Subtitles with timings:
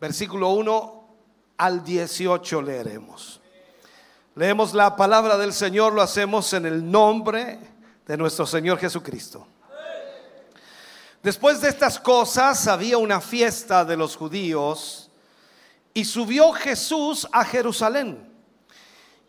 [0.00, 1.08] versículo 1
[1.58, 3.40] al 18 leeremos.
[4.34, 7.58] Leemos la palabra del Señor, lo hacemos en el nombre
[8.06, 9.46] de nuestro Señor Jesucristo.
[11.22, 15.10] Después de estas cosas había una fiesta de los judíos
[15.92, 18.32] y subió Jesús a Jerusalén.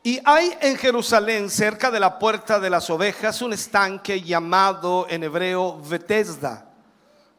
[0.04, 5.24] Y hay en Jerusalén, cerca de la puerta de las ovejas, un estanque llamado en
[5.24, 6.70] hebreo Bethesda,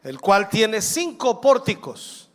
[0.03, 2.30] el cual tiene cinco pórticos.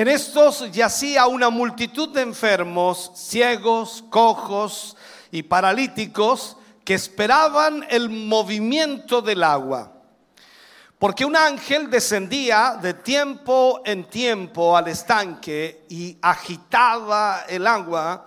[0.00, 4.96] En estos yacía una multitud de enfermos, ciegos, cojos
[5.30, 6.56] y paralíticos
[6.86, 9.92] que esperaban el movimiento del agua.
[10.98, 18.26] Porque un ángel descendía de tiempo en tiempo al estanque y agitaba el agua.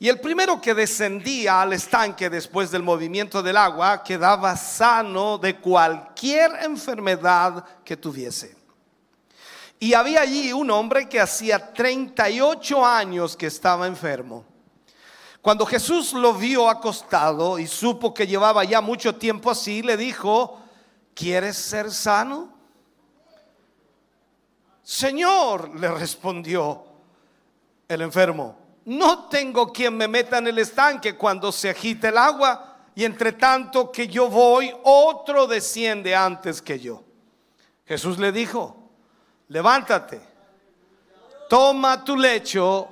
[0.00, 5.60] Y el primero que descendía al estanque después del movimiento del agua quedaba sano de
[5.60, 8.63] cualquier enfermedad que tuviese.
[9.84, 14.42] Y había allí un hombre que hacía 38 años que estaba enfermo.
[15.42, 20.58] Cuando Jesús lo vio acostado y supo que llevaba ya mucho tiempo así, le dijo,
[21.12, 22.48] ¿quieres ser sano?
[24.82, 26.82] Señor, le respondió
[27.86, 32.78] el enfermo, no tengo quien me meta en el estanque cuando se agita el agua
[32.94, 37.04] y entre tanto que yo voy, otro desciende antes que yo.
[37.84, 38.83] Jesús le dijo,
[39.48, 40.20] levántate,
[41.48, 42.88] toma tu lecho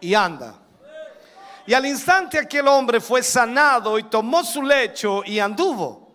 [0.00, 0.54] y anda.
[1.66, 6.12] Y al instante aquel hombre fue sanado y tomó su lecho y anduvo.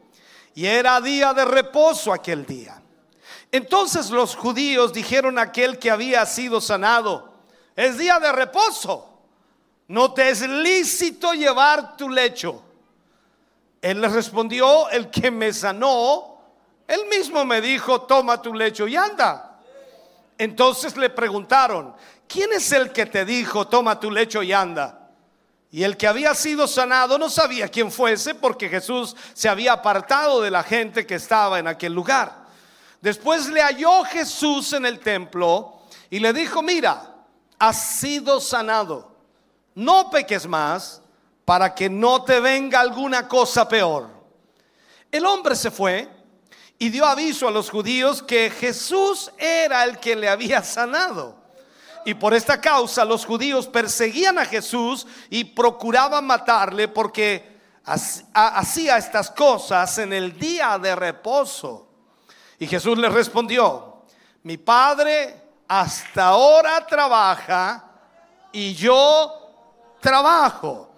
[0.53, 2.81] Y era día de reposo aquel día.
[3.51, 7.33] Entonces los judíos dijeron a aquel que había sido sanado,
[7.75, 9.09] es día de reposo,
[9.87, 12.61] no te es lícito llevar tu lecho.
[13.81, 16.41] Él les respondió, el que me sanó,
[16.85, 19.48] él mismo me dijo, toma tu lecho y anda.
[20.39, 21.93] Entonces le preguntaron,
[22.25, 25.09] ¿quién es el que te dijo, toma tu lecho y anda?
[25.69, 30.41] Y el que había sido sanado no sabía quién fuese porque Jesús se había apartado
[30.41, 32.45] de la gente que estaba en aquel lugar.
[33.01, 37.15] Después le halló Jesús en el templo y le dijo, mira,
[37.59, 39.13] has sido sanado,
[39.75, 41.01] no peques más
[41.43, 44.09] para que no te venga alguna cosa peor.
[45.11, 46.09] El hombre se fue
[46.81, 51.35] y dio aviso a los judíos que Jesús era el que le había sanado.
[52.05, 59.29] Y por esta causa los judíos perseguían a Jesús y procuraban matarle porque hacía estas
[59.29, 61.89] cosas en el día de reposo.
[62.57, 64.05] Y Jesús le respondió,
[64.43, 65.35] mi padre
[65.67, 67.91] hasta ahora trabaja
[68.53, 70.89] y yo trabajo.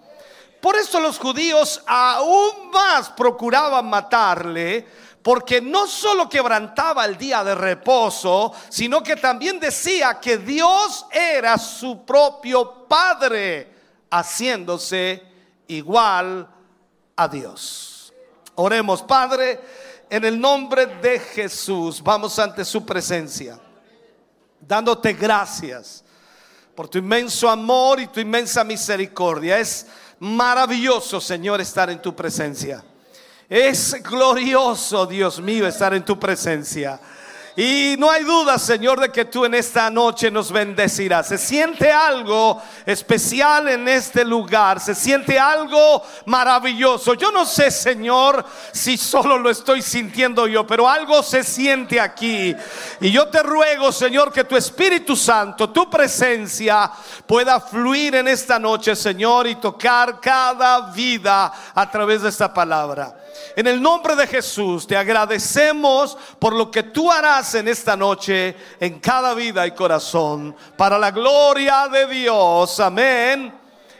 [0.60, 4.86] Por eso los judíos aún más procuraban matarle
[5.22, 11.56] porque no solo quebrantaba el día de reposo, sino que también decía que Dios era
[11.58, 13.72] su propio Padre,
[14.10, 15.22] haciéndose
[15.68, 16.48] igual
[17.16, 18.12] a Dios.
[18.56, 19.60] Oremos, Padre,
[20.10, 23.58] en el nombre de Jesús, vamos ante su presencia,
[24.60, 26.04] dándote gracias
[26.74, 29.58] por tu inmenso amor y tu inmensa misericordia.
[29.58, 29.86] Es
[30.18, 32.84] maravilloso, Señor, estar en tu presencia.
[33.54, 36.98] Es glorioso, Dios mío, estar en tu presencia.
[37.54, 41.28] Y no hay duda, Señor, de que tú en esta noche nos bendecirás.
[41.28, 44.80] Se siente algo especial en este lugar.
[44.80, 47.12] Se siente algo maravilloso.
[47.12, 48.42] Yo no sé, Señor,
[48.72, 52.56] si solo lo estoy sintiendo yo, pero algo se siente aquí.
[53.02, 56.90] Y yo te ruego, Señor, que tu Espíritu Santo, tu presencia
[57.26, 63.14] pueda fluir en esta noche, Señor, y tocar cada vida a través de esta palabra.
[63.56, 68.56] En el nombre de Jesús te agradecemos por lo que tú harás en esta noche
[68.80, 72.80] en cada vida y corazón para la gloria de Dios.
[72.80, 73.52] Amén.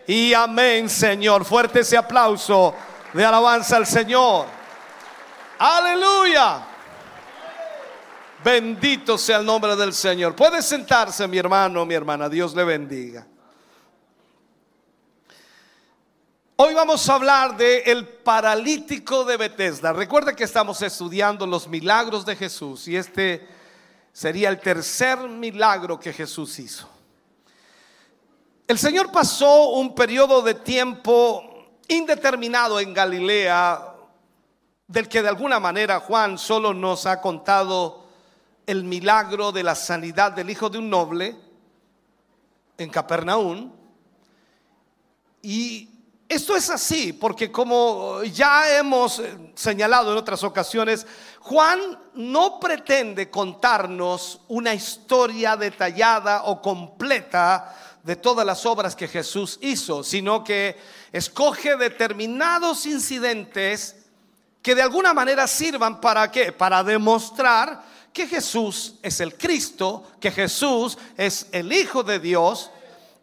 [0.06, 1.44] Y amén, Señor.
[1.44, 2.74] Fuerte ese aplauso
[3.12, 4.46] de alabanza al Señor.
[5.58, 6.66] Aleluya.
[8.42, 10.34] Bendito sea el nombre del Señor.
[10.34, 12.28] Puede sentarse, mi hermano, mi hermana.
[12.28, 13.26] Dios le bendiga.
[16.64, 19.92] Hoy vamos a hablar de el paralítico de Bethesda.
[19.92, 23.48] Recuerda que estamos estudiando los milagros de Jesús y este
[24.12, 26.88] sería el tercer milagro que Jesús hizo.
[28.68, 31.42] El Señor pasó un periodo de tiempo
[31.88, 33.96] indeterminado en Galilea,
[34.86, 38.06] del que de alguna manera Juan solo nos ha contado
[38.66, 41.34] el milagro de la sanidad del hijo de un noble
[42.78, 43.72] en Capernaum.
[45.42, 45.91] Y
[46.32, 49.22] esto es así, porque como ya hemos
[49.54, 51.06] señalado en otras ocasiones,
[51.40, 59.58] Juan no pretende contarnos una historia detallada o completa de todas las obras que Jesús
[59.60, 60.76] hizo, sino que
[61.12, 63.96] escoge determinados incidentes
[64.62, 66.52] que de alguna manera sirvan para qué?
[66.52, 67.82] Para demostrar
[68.12, 72.70] que Jesús es el Cristo, que Jesús es el Hijo de Dios,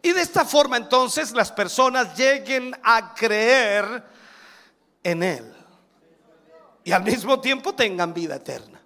[0.02, 4.04] y de esta forma entonces las personas lleguen a creer
[5.02, 5.54] en Él
[6.84, 8.80] y al mismo tiempo tengan vida eterna.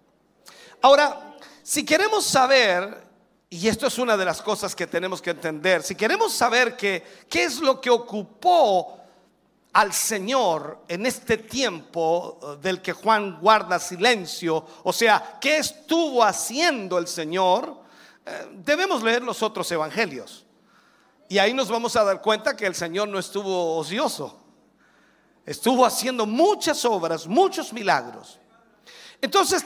[0.82, 3.02] Ahora, si queremos saber,
[3.48, 7.02] y esto es una de las cosas que tenemos que entender, si queremos saber que,
[7.28, 9.00] qué es lo que ocupó
[9.72, 16.22] al Señor en este tiempo eh, del que Juan guarda silencio, o sea, qué estuvo
[16.22, 17.82] haciendo el Señor,
[18.26, 20.43] eh, debemos leer los otros evangelios.
[21.28, 24.40] Y ahí nos vamos a dar cuenta que el Señor no estuvo ocioso.
[25.46, 28.38] Estuvo haciendo muchas obras, muchos milagros.
[29.20, 29.64] Entonces,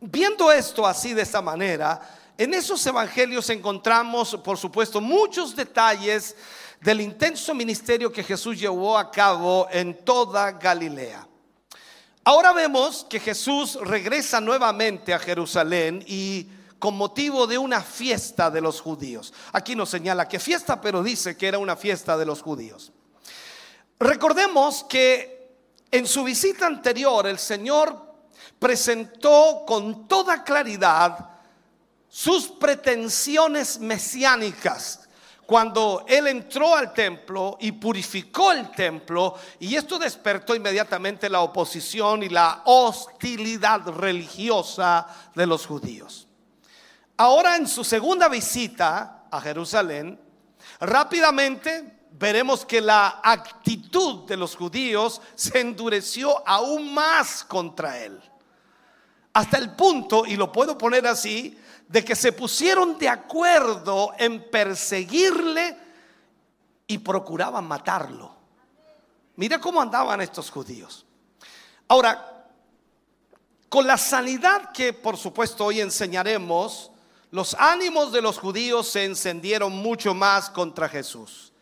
[0.00, 2.00] viendo esto así de esta manera,
[2.36, 6.36] en esos evangelios encontramos, por supuesto, muchos detalles
[6.80, 11.26] del intenso ministerio que Jesús llevó a cabo en toda Galilea.
[12.24, 16.48] Ahora vemos que Jesús regresa nuevamente a Jerusalén y
[16.84, 19.32] con motivo de una fiesta de los judíos.
[19.54, 22.92] Aquí no señala qué fiesta, pero dice que era una fiesta de los judíos.
[23.98, 25.56] Recordemos que
[25.90, 27.98] en su visita anterior el Señor
[28.58, 31.30] presentó con toda claridad
[32.10, 35.08] sus pretensiones mesiánicas
[35.46, 42.22] cuando él entró al templo y purificó el templo, y esto despertó inmediatamente la oposición
[42.24, 46.28] y la hostilidad religiosa de los judíos.
[47.16, 50.20] Ahora en su segunda visita a Jerusalén,
[50.80, 58.20] rápidamente veremos que la actitud de los judíos se endureció aún más contra él.
[59.32, 61.58] Hasta el punto, y lo puedo poner así,
[61.88, 65.76] de que se pusieron de acuerdo en perseguirle
[66.86, 68.34] y procuraban matarlo.
[69.36, 71.04] Mira cómo andaban estos judíos.
[71.88, 72.46] Ahora,
[73.68, 76.92] con la sanidad que por supuesto hoy enseñaremos,
[77.34, 81.52] los ánimos de los judíos se encendieron mucho más contra Jesús.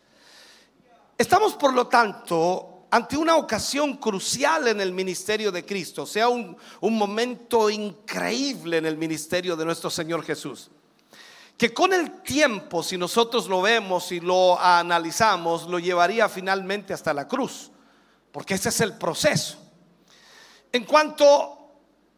[1.17, 6.55] Estamos por lo tanto ante una ocasión crucial en el ministerio de Cristo, sea un,
[6.79, 10.69] un momento increíble en el ministerio de nuestro Señor Jesús.
[11.57, 17.15] Que con el tiempo, si nosotros lo vemos y lo analizamos, lo llevaría finalmente hasta
[17.15, 17.71] la cruz,
[18.31, 19.57] porque ese es el proceso.
[20.71, 21.62] En cuanto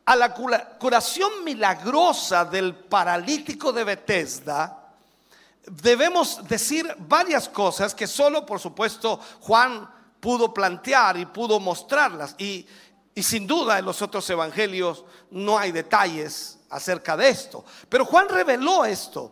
[0.06, 4.86] a la curación milagrosa del paralítico de Bethesda,
[5.66, 12.36] debemos decir varias cosas que solo, por supuesto, Juan pudo plantear y pudo mostrarlas.
[12.38, 12.68] Y,
[13.16, 17.66] y sin duda en los otros evangelios no hay detalles acerca de esto.
[17.90, 19.32] Pero Juan reveló esto.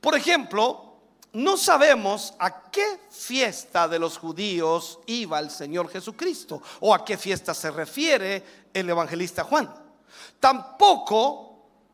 [0.00, 0.96] Por ejemplo,
[1.32, 7.16] no sabemos a qué fiesta de los judíos iba el Señor Jesucristo o a qué
[7.16, 9.81] fiesta se refiere el evangelista Juan.
[10.40, 11.52] Tampoco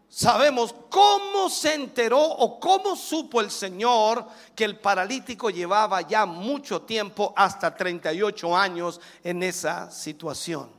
[0.09, 6.83] sabemos cómo se enteró o cómo supo el Señor que el paralítico llevaba ya mucho
[6.83, 10.71] tiempo, hasta 38 años, en esa situación.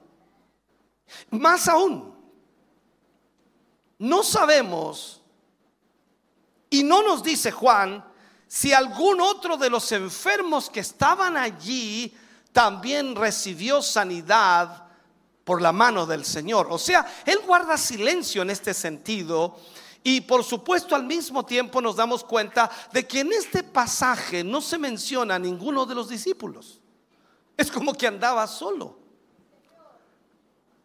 [1.31, 2.15] Más aún,
[3.98, 5.22] no sabemos,
[6.69, 8.05] y no nos dice Juan,
[8.48, 12.15] si algún otro de los enfermos que estaban allí
[12.51, 14.88] también recibió sanidad
[15.50, 16.68] por la mano del Señor.
[16.70, 19.58] O sea, Él guarda silencio en este sentido.
[20.03, 24.62] Y por supuesto al mismo tiempo nos damos cuenta de que en este pasaje no
[24.62, 26.79] se menciona a ninguno de los discípulos.
[27.58, 29.00] Es como que andaba solo.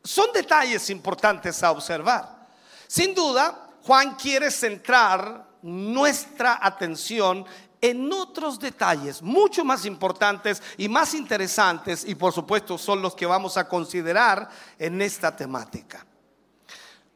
[0.03, 2.49] Son detalles importantes a observar.
[2.87, 7.45] Sin duda, Juan quiere centrar nuestra atención
[7.85, 13.27] en otros detalles mucho más importantes y más interesantes y por supuesto son los que
[13.27, 14.49] vamos a considerar
[14.79, 16.07] en esta temática.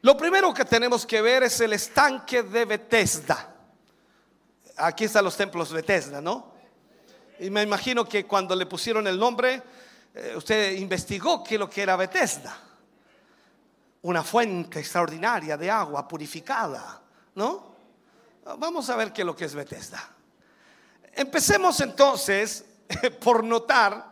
[0.01, 3.55] Lo primero que tenemos que ver es el estanque de Bethesda.
[4.77, 6.53] Aquí están los templos Bethesda, ¿no?
[7.39, 9.63] Y me imagino que cuando le pusieron el nombre,
[10.13, 12.55] eh, usted investigó qué lo que era Bethesda.
[14.03, 17.01] Una fuente extraordinaria de agua purificada
[17.33, 17.69] ¿no?
[18.57, 20.18] Vamos a ver qué es lo que es Bethesda.
[21.13, 22.65] Empecemos entonces
[23.21, 24.09] por notar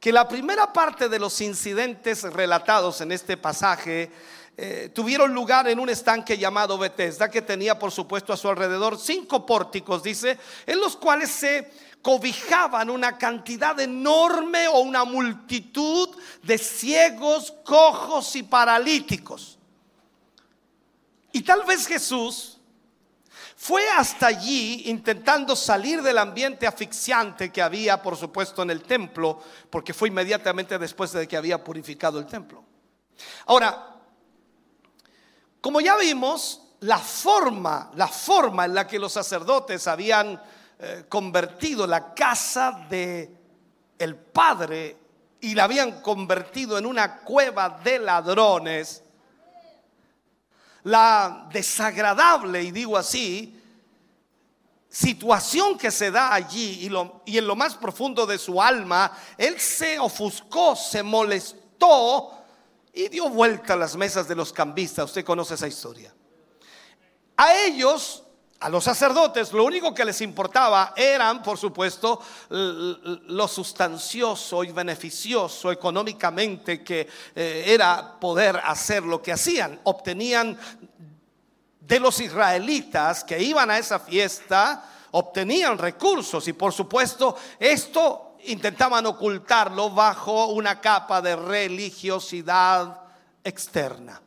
[0.00, 4.10] que la primera parte de los incidentes relatados en este pasaje
[4.56, 8.98] eh, tuvieron lugar en un estanque llamado Bethesda que tenía por supuesto a su alrededor
[8.98, 11.70] cinco pórticos, dice, en los cuales se
[12.02, 16.10] cobijaban una cantidad enorme o una multitud
[16.42, 19.56] de ciegos, cojos y paralíticos.
[21.32, 22.51] Y tal vez Jesús
[23.62, 29.40] fue hasta allí intentando salir del ambiente asfixiante que había, por supuesto, en el templo,
[29.70, 32.64] porque fue inmediatamente después de que había purificado el templo.
[33.46, 34.00] Ahora,
[35.60, 40.42] como ya vimos, la forma, la forma en la que los sacerdotes habían
[40.80, 43.30] eh, convertido la casa de
[43.96, 44.96] el padre
[45.40, 49.04] y la habían convertido en una cueva de ladrones,
[50.84, 53.60] la desagradable, y digo así,
[54.88, 56.90] situación que se da allí
[57.24, 62.32] y, en lo más profundo de su alma, él se ofuscó, se molestó
[62.92, 65.06] y dio vuelta a las mesas de los cambistas.
[65.06, 66.14] Usted conoce esa historia.
[67.36, 68.22] A ellos,
[68.62, 75.72] a los sacerdotes, lo único que les importaba eran, por supuesto, lo sustancioso y beneficioso
[75.72, 79.80] económicamente que eh, era poder hacer lo que hacían.
[79.82, 80.56] Obtenían
[81.80, 89.06] de los israelitas que iban a esa fiesta, obtenían recursos y por supuesto esto intentaban
[89.06, 93.00] ocultarlo bajo una capa de religiosidad
[93.42, 94.22] externa.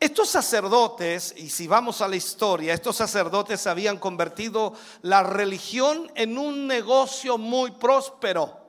[0.00, 6.38] Estos sacerdotes, y si vamos a la historia, estos sacerdotes habían convertido la religión en
[6.38, 8.64] un negocio muy próspero,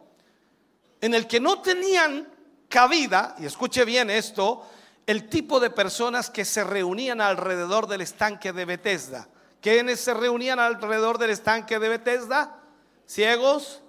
[1.00, 2.30] en el que no tenían
[2.68, 4.68] cabida, y escuche bien esto,
[5.08, 9.30] el tipo de personas que se reunían alrededor del estanque de Bethesda.
[9.62, 12.62] ¿Quiénes se reunían alrededor del estanque de Bethesda?
[13.08, 13.82] Ciegos,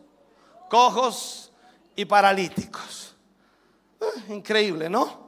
[0.71, 1.51] cojos
[1.97, 3.17] y paralíticos.
[4.01, 5.22] Ah, increíble, ¿no?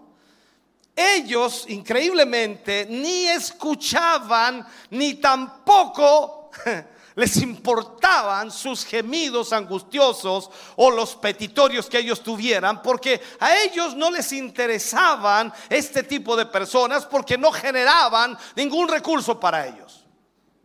[0.97, 6.51] Ellos increíblemente ni escuchaban ni tampoco
[7.17, 14.11] les importaban sus gemidos angustiosos o los petitorios que ellos tuvieran, porque a ellos no
[14.11, 20.05] les interesaban este tipo de personas porque no generaban ningún recurso para ellos.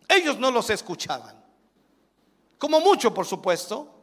[0.07, 1.39] Ellos no los escuchaban.
[2.57, 3.95] Como mucho, por supuesto,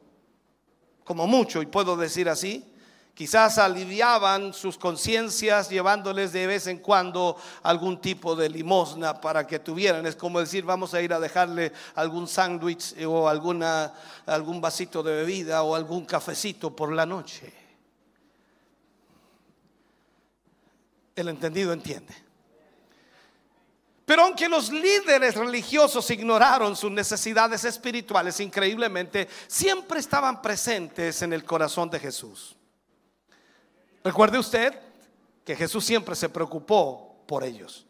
[1.04, 2.73] como mucho, y puedo decir así,
[3.17, 9.59] Quizás aliviaban sus conciencias llevándoles de vez en cuando algún tipo de limosna para que
[9.59, 10.05] tuvieran.
[10.05, 13.95] Es como decir, vamos a ir a dejarle algún sándwich o alguna,
[14.27, 17.51] algún vasito de bebida o algún cafecito por la noche.
[21.15, 22.15] El entendido entiende.
[24.05, 31.47] Pero aunque los líderes religiosos ignoraron sus necesidades espirituales, increíblemente, siempre estaban presentes en el
[31.47, 32.56] corazón de Jesús.
[34.07, 34.73] Recuerde usted
[35.45, 37.85] que Jesús siempre se preocupó por ellos.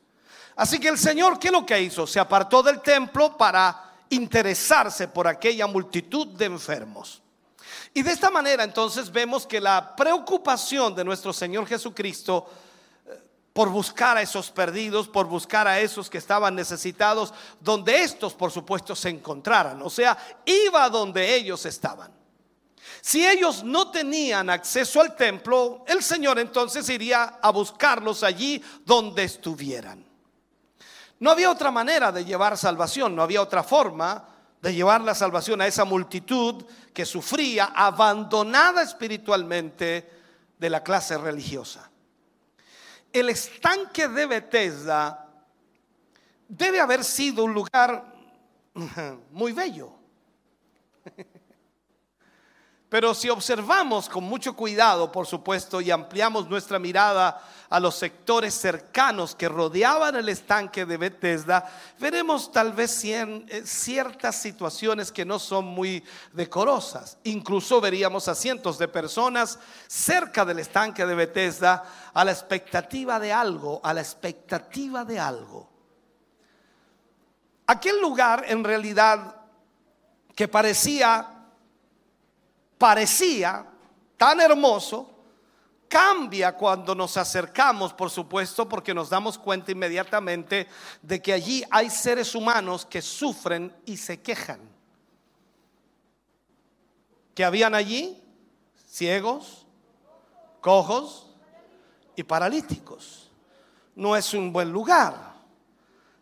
[0.57, 2.07] Así que el Señor, ¿qué es lo que hizo?
[2.07, 7.21] Se apartó del templo para interesarse por aquella multitud de enfermos.
[7.93, 12.47] Y de esta manera entonces vemos que la preocupación de nuestro Señor Jesucristo
[13.05, 18.33] eh, por buscar a esos perdidos, por buscar a esos que estaban necesitados, donde estos
[18.33, 19.83] por supuesto se encontraran.
[19.83, 22.16] O sea, iba donde ellos estaban.
[23.07, 29.23] Si ellos no tenían acceso al templo, el Señor entonces iría a buscarlos allí donde
[29.23, 30.05] estuvieran.
[31.21, 34.27] No había otra manera de llevar salvación, no había otra forma
[34.61, 40.11] de llevar la salvación a esa multitud que sufría abandonada espiritualmente
[40.59, 41.89] de la clase religiosa.
[43.13, 45.29] El estanque de Bethesda
[46.49, 48.13] debe haber sido un lugar
[49.31, 49.93] muy bello.
[52.89, 58.55] Pero si observamos con mucho cuidado, por supuesto, y ampliamos nuestra mirada a los sectores
[58.55, 65.41] cercanos que rodeaban el estanque de Bethesda, veremos tal vez eh, ciertas situaciones que no
[65.41, 67.19] son muy decorosas.
[67.25, 71.83] Incluso veríamos a cientos de personas cerca del estanque de Bethesda
[72.15, 75.69] a la expectativa de algo, a la expectativa de algo.
[77.67, 79.35] Aquel lugar en realidad
[80.37, 81.36] que parecía
[82.79, 83.67] parecía
[84.17, 85.11] tan hermoso,
[85.89, 90.67] cambia cuando nos acercamos, por supuesto, porque nos damos cuenta inmediatamente
[91.03, 94.61] de que allí hay seres humanos que sufren y se quejan.
[97.35, 98.23] Que habían allí
[98.89, 99.67] ciegos,
[100.61, 101.27] cojos
[102.17, 103.31] y paralíticos.
[103.95, 105.37] No es un buen lugar.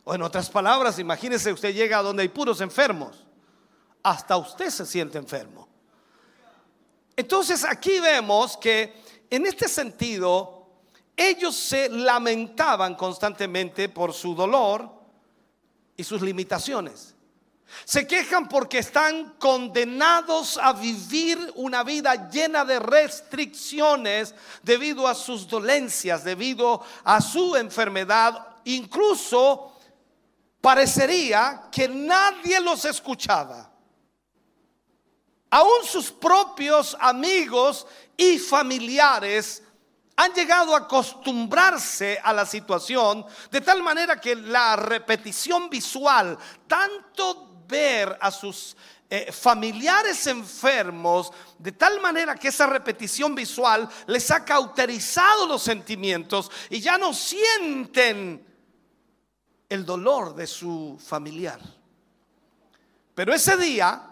[0.04, 3.24] O en otras palabras, imagínese usted llega a donde hay puros enfermos.
[4.02, 5.66] Hasta usted se siente enfermo.
[7.16, 8.94] Entonces aquí vemos que
[9.30, 10.66] en este sentido
[11.16, 14.90] ellos se lamentaban constantemente por su dolor
[15.96, 17.14] y sus limitaciones.
[17.84, 25.48] Se quejan porque están condenados a vivir una vida llena de restricciones debido a sus
[25.48, 28.46] dolencias, debido a su enfermedad.
[28.64, 29.72] Incluso
[30.60, 33.73] parecería que nadie los escuchaba.
[35.54, 39.62] Aún sus propios amigos y familiares
[40.16, 47.62] han llegado a acostumbrarse a la situación de tal manera que la repetición visual, tanto
[47.68, 48.76] ver a sus
[49.08, 56.50] eh, familiares enfermos, de tal manera que esa repetición visual les ha cauterizado los sentimientos
[56.68, 58.44] y ya no sienten
[59.68, 61.60] el dolor de su familiar.
[63.14, 64.10] Pero ese día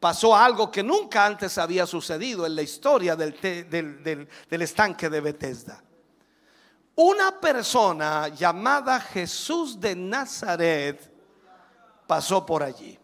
[0.00, 5.84] pasó algo que nunca antes había sucedido en la historia del, del, estanque de Bethesda.
[6.96, 11.12] Una persona llamada Jesús de Nazaret
[12.06, 12.98] pasó por allí.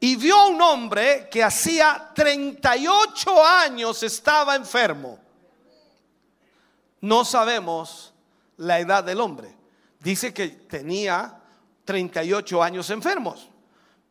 [0.00, 5.18] Y vio a un hombre que hacía 38 años estaba enfermo.
[7.00, 8.12] No sabemos
[8.58, 9.56] la edad del hombre.
[9.98, 11.40] Dice que tenía
[11.84, 13.48] 38 años enfermos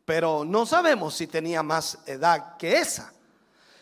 [0.07, 3.11] pero no sabemos si tenía más edad que esa.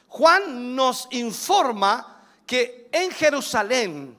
[0.07, 4.17] Juan nos informa que en Jerusalén,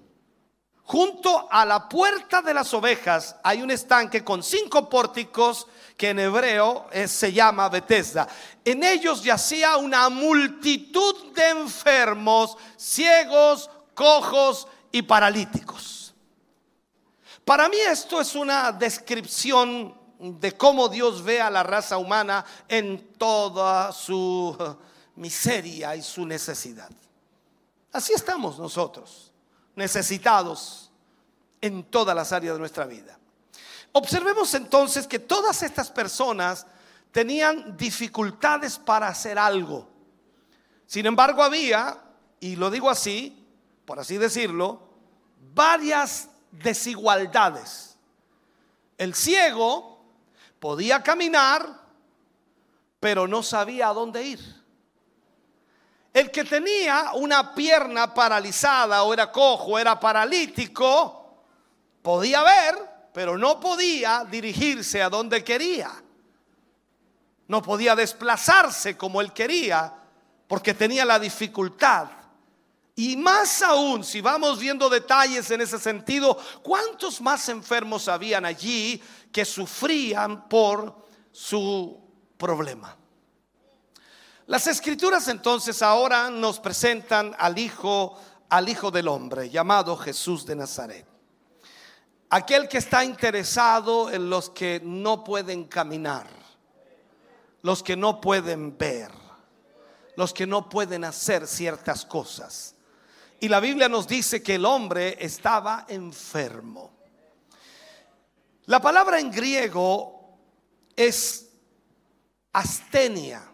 [0.84, 6.20] junto a la puerta de las ovejas, hay un estanque con cinco pórticos que en
[6.20, 8.28] hebreo se llama Bethesda.
[8.64, 16.14] En ellos yacía una multitud de enfermos, ciegos, cojos y paralíticos.
[17.44, 23.12] Para mí esto es una descripción de cómo Dios ve a la raza humana en
[23.14, 24.56] toda su
[25.16, 26.90] miseria y su necesidad.
[27.92, 29.32] Así estamos nosotros,
[29.74, 30.90] necesitados
[31.60, 33.18] en todas las áreas de nuestra vida.
[33.92, 36.66] Observemos entonces que todas estas personas
[37.12, 39.88] tenían dificultades para hacer algo.
[40.86, 41.98] Sin embargo, había,
[42.40, 43.46] y lo digo así,
[43.86, 44.82] por así decirlo,
[45.54, 47.96] varias desigualdades.
[48.98, 49.95] El ciego
[50.58, 51.68] podía caminar,
[53.00, 54.56] pero no sabía a dónde ir.
[56.12, 61.42] El que tenía una pierna paralizada o era cojo, era paralítico,
[62.00, 62.74] podía ver,
[63.12, 65.90] pero no podía dirigirse a donde quería.
[67.48, 69.92] No podía desplazarse como él quería
[70.48, 72.08] porque tenía la dificultad.
[72.94, 79.02] Y más aún, si vamos viendo detalles en ese sentido, ¿cuántos más enfermos habían allí
[79.36, 80.96] que sufrían por
[81.30, 82.00] su
[82.38, 82.96] problema.
[84.46, 88.18] Las escrituras entonces ahora nos presentan al hijo
[88.48, 91.06] al hijo del hombre llamado Jesús de Nazaret.
[92.30, 96.28] Aquel que está interesado en los que no pueden caminar,
[97.60, 99.10] los que no pueden ver,
[100.16, 102.74] los que no pueden hacer ciertas cosas.
[103.38, 106.95] Y la Biblia nos dice que el hombre estaba enfermo.
[108.66, 110.38] La palabra en griego
[110.96, 111.48] es
[112.52, 113.48] astenia,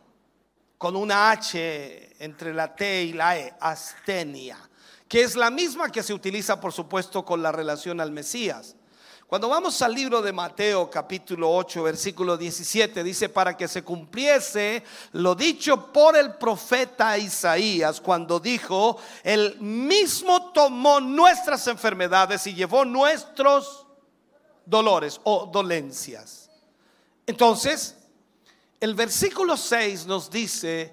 [0.78, 4.58] con una H entre la T y la E, astenia,
[5.06, 8.74] que es la misma que se utiliza, por supuesto, con la relación al Mesías.
[9.26, 14.82] Cuando vamos al libro de Mateo capítulo 8 versículo 17 dice para que se cumpliese
[15.12, 22.84] lo dicho por el profeta Isaías cuando dijo, el mismo tomó nuestras enfermedades y llevó
[22.84, 23.86] nuestros
[24.64, 26.50] dolores o dolencias.
[27.26, 27.96] Entonces,
[28.80, 30.92] el versículo 6 nos dice,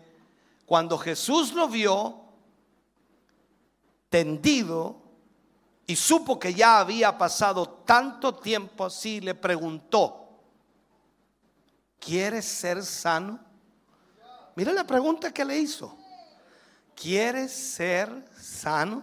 [0.66, 2.22] cuando Jesús lo vio
[4.10, 5.02] tendido
[5.88, 10.30] y supo que ya había pasado tanto tiempo así, le preguntó,
[12.00, 13.40] ¿quieres ser sano?
[14.56, 15.96] Mira la pregunta que le hizo.
[16.96, 19.02] ¿Quieres ser sano?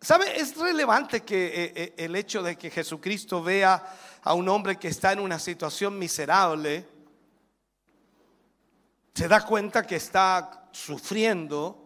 [0.00, 0.40] ¿Sabe?
[0.40, 3.84] Es relevante que eh, eh, el hecho de que Jesucristo vea
[4.22, 6.88] a un hombre que está en una situación miserable,
[9.14, 11.76] se da cuenta que está sufriendo.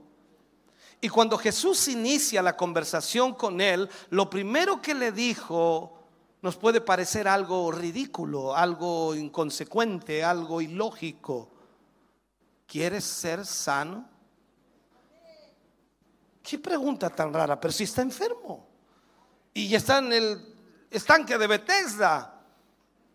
[1.01, 5.95] Y cuando Jesús inicia la conversación con él, lo primero que le dijo
[6.41, 11.49] nos puede parecer algo ridículo, algo inconsecuente, algo ilógico.
[12.67, 14.14] ¿Quieres ser sano?
[16.45, 18.69] Qué pregunta tan rara, pero si está enfermo.
[19.55, 20.55] y está en el
[20.91, 22.43] estanque de Bethesda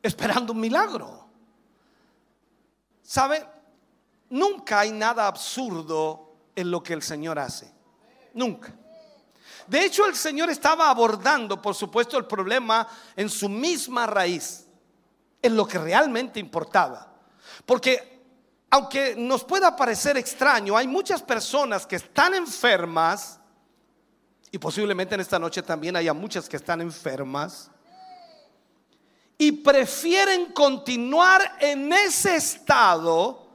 [0.02, 1.28] esperando un milagro.
[3.04, 3.46] ¿Sabe?
[4.30, 7.72] Nunca hay nada absurdo en lo que el Señor hace.
[8.34, 8.74] Nunca.
[9.68, 14.66] De hecho, el Señor estaba abordando, por supuesto, el problema en su misma raíz,
[15.42, 17.14] en lo que realmente importaba.
[17.66, 18.19] Porque
[18.70, 23.40] aunque nos pueda parecer extraño, hay muchas personas que están enfermas,
[24.52, 27.72] y posiblemente en esta noche también haya muchas que están enfermas,
[29.38, 33.48] y prefieren continuar en ese estado,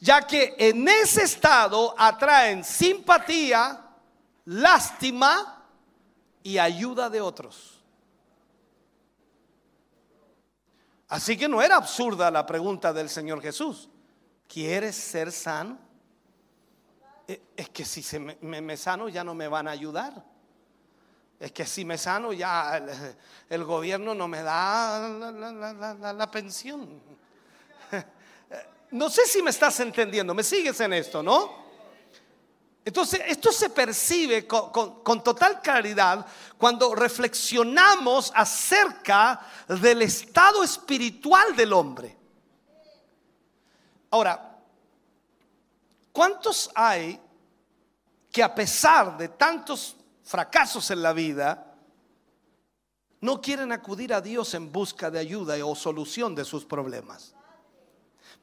[0.00, 3.82] ya que en ese estado atraen simpatía,
[4.44, 5.64] lástima
[6.42, 7.82] y ayuda de otros.
[11.08, 13.88] Así que no era absurda la pregunta del Señor Jesús.
[14.48, 15.78] ¿Quieres ser sano?
[17.28, 20.24] Eh, es que si se me, sano ya no me van a ayudar.
[21.38, 22.82] Es que si me sano ya
[23.48, 25.08] el, gobierno no me da
[26.12, 27.00] la pensión.
[28.88, 31.66] No sé si me estás entendiendo, me sigues en esto, ¿no?
[32.86, 36.24] Entonces, esto se percibe con, total claridad
[36.56, 42.16] cuando reflexionamos acerca del estado espiritual del hombre.
[44.16, 44.58] Ahora,
[46.10, 47.20] ¿cuántos hay
[48.32, 51.74] que a pesar de tantos fracasos en la vida,
[53.20, 57.35] no quieren acudir a Dios en busca de ayuda o solución de sus problemas?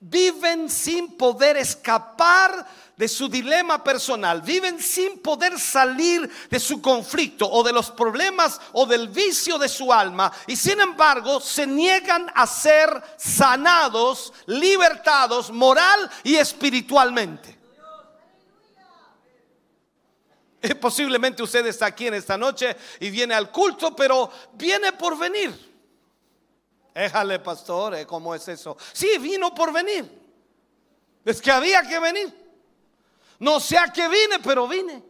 [0.10, 7.50] Viven sin poder escapar de su dilema personal, viven sin poder salir de su conflicto
[7.50, 12.30] o de los problemas o del vicio de su alma y sin embargo se niegan
[12.36, 17.58] a ser sanados, libertados moral y espiritualmente.
[20.80, 25.73] Posiblemente usted está aquí en esta noche y viene al culto, pero viene por venir.
[26.94, 28.06] Éjale, pastor, ¿eh?
[28.06, 28.78] ¿cómo es eso?
[28.92, 30.22] Sí, vino por venir.
[31.26, 32.44] Es que había que venir.
[33.40, 35.04] No sé a qué vine, pero vine.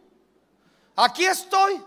[0.96, 1.80] Aquí estoy.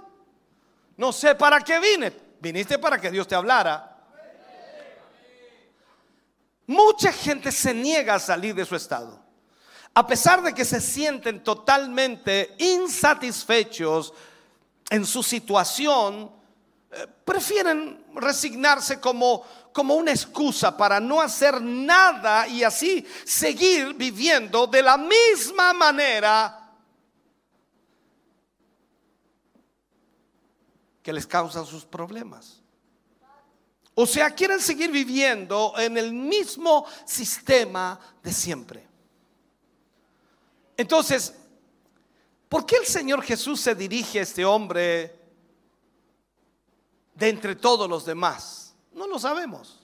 [0.98, 2.14] No sé para qué vine.
[2.40, 3.96] Viniste para que Dios te hablara.
[6.68, 9.20] Mucha gente se niega a salir de su estado.
[9.94, 14.14] A pesar de que se sienten totalmente insatisfechos
[14.90, 16.32] en su situación,
[16.92, 19.44] eh, prefieren resignarse como
[19.78, 26.74] como una excusa para no hacer nada y así seguir viviendo de la misma manera
[31.04, 32.60] que les causan sus problemas.
[33.94, 38.88] O sea, quieren seguir viviendo en el mismo sistema de siempre.
[40.76, 41.36] Entonces,
[42.50, 45.22] ¿por qué el Señor Jesús se dirige a este hombre
[47.14, 48.67] de entre todos los demás?
[48.98, 49.80] No lo sabemos.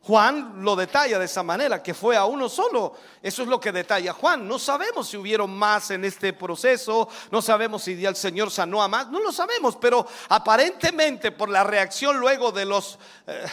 [0.00, 2.94] Juan lo detalla de esa manera, que fue a uno solo.
[3.20, 4.48] Eso es lo que detalla Juan.
[4.48, 8.88] No sabemos si hubieron más en este proceso, no sabemos si el Señor sanó a
[8.88, 13.44] más, no lo sabemos, pero aparentemente por la reacción luego de los eh,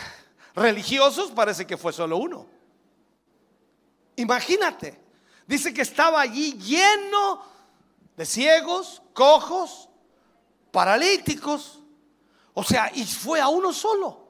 [0.56, 2.46] religiosos parece que fue solo uno.
[4.16, 5.02] Imagínate,
[5.46, 7.44] dice que estaba allí lleno
[8.16, 9.90] de ciegos, cojos,
[10.72, 11.83] paralíticos,
[12.54, 14.28] o sea, y fue a uno solo.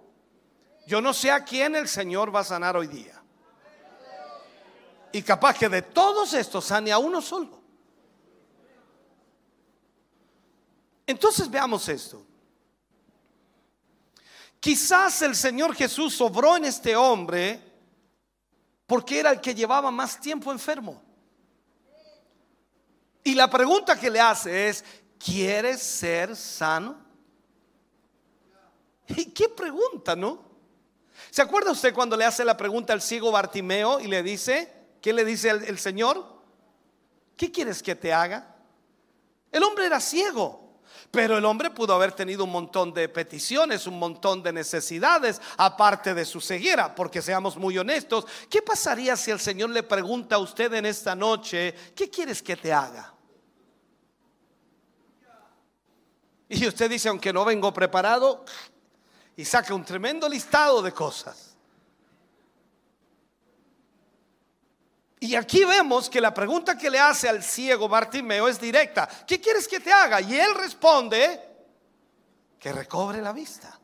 [0.85, 3.21] Yo no sé a quién el Señor va a sanar hoy día.
[5.11, 7.61] Y capaz que de todos estos sane a uno solo.
[11.05, 12.25] Entonces veamos esto.
[14.59, 17.61] Quizás el Señor Jesús sobró en este hombre
[18.87, 21.01] porque era el que llevaba más tiempo enfermo.
[23.23, 24.83] Y la pregunta que le hace es,
[25.17, 27.02] ¿quieres ser sano?
[29.17, 30.53] ¿Y qué pregunta, no?
[31.29, 34.71] ¿Se acuerda usted cuando le hace la pregunta al ciego Bartimeo y le dice,
[35.01, 36.41] ¿qué le dice el, el Señor?
[37.35, 38.55] ¿Qué quieres que te haga?
[39.51, 40.63] El hombre era ciego.
[41.11, 46.15] Pero el hombre pudo haber tenido un montón de peticiones, un montón de necesidades, aparte
[46.15, 50.39] de su ceguera, porque seamos muy honestos, ¿qué pasaría si el Señor le pregunta a
[50.39, 53.13] usted en esta noche, ¿qué quieres que te haga?
[56.49, 58.45] Y usted dice, aunque no vengo preparado,
[59.35, 61.55] y saca un tremendo listado de cosas.
[65.19, 69.07] Y aquí vemos que la pregunta que le hace al ciego Bartimeo es directa.
[69.25, 70.19] ¿Qué quieres que te haga?
[70.19, 71.39] Y él responde
[72.59, 73.79] que recobre la vista.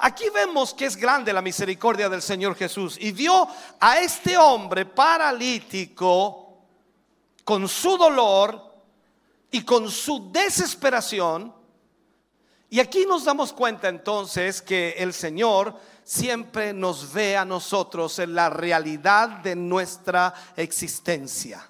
[0.00, 3.48] Aquí vemos que es grande la misericordia del Señor Jesús y vio
[3.80, 6.58] a este hombre paralítico
[7.42, 8.74] con su dolor
[9.50, 11.57] y con su desesperación
[12.70, 18.34] Y aquí nos damos cuenta entonces que el Señor siempre nos ve a nosotros en
[18.34, 21.66] la realidad de nuestra existencia.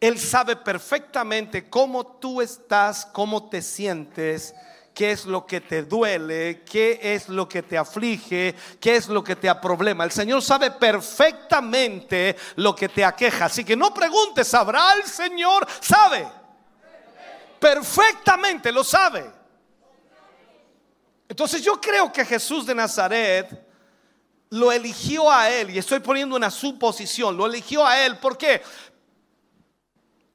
[0.00, 4.54] Él sabe perfectamente cómo tú estás, cómo te sientes,
[4.94, 9.24] qué es lo que te duele, qué es lo que te aflige, qué es lo
[9.24, 10.04] que te aproblema.
[10.04, 13.46] El Señor sabe perfectamente lo que te aqueja.
[13.46, 15.66] Así que no preguntes, ¿sabrá el Señor?
[15.80, 16.26] Sabe.
[17.58, 19.35] Perfectamente lo sabe.
[21.28, 23.66] Entonces yo creo que Jesús de Nazaret
[24.50, 28.62] lo eligió a él, y estoy poniendo una suposición, lo eligió a él, ¿por qué?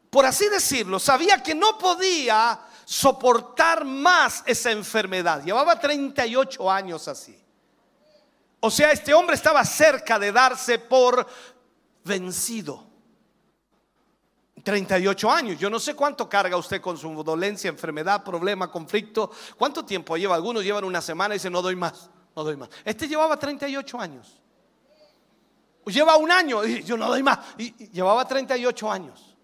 [0.09, 5.41] Por así decirlo, sabía que no podía soportar más esa enfermedad.
[5.43, 7.41] Llevaba 38 años así.
[8.59, 11.25] O sea, este hombre estaba cerca de darse por
[12.03, 12.90] vencido.
[14.63, 15.59] 38 años.
[15.59, 19.31] Yo no sé cuánto carga usted con su dolencia, enfermedad, problema, conflicto.
[19.57, 20.35] ¿Cuánto tiempo lleva?
[20.35, 22.69] Algunos llevan una semana y dicen, no doy más, no doy más.
[22.85, 24.41] Este llevaba 38 años.
[25.85, 27.39] Lleva un año y yo no doy más.
[27.57, 29.35] Y llevaba 38 años.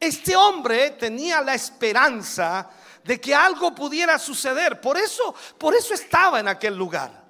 [0.00, 2.70] Este hombre tenía la esperanza
[3.04, 4.80] de que algo pudiera suceder.
[4.80, 7.24] Por eso, por eso estaba en aquel lugar.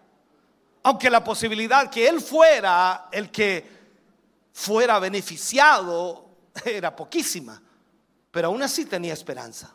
[0.82, 3.77] Aunque la posibilidad que él fuera el que
[4.58, 6.30] fuera beneficiado
[6.64, 7.62] era poquísima,
[8.32, 9.72] pero aún así tenía esperanza.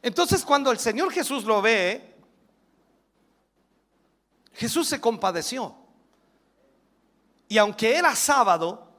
[0.00, 2.14] Entonces cuando el Señor Jesús lo ve,
[4.54, 5.76] Jesús se compadeció.
[7.46, 8.90] Y aunque era sábado,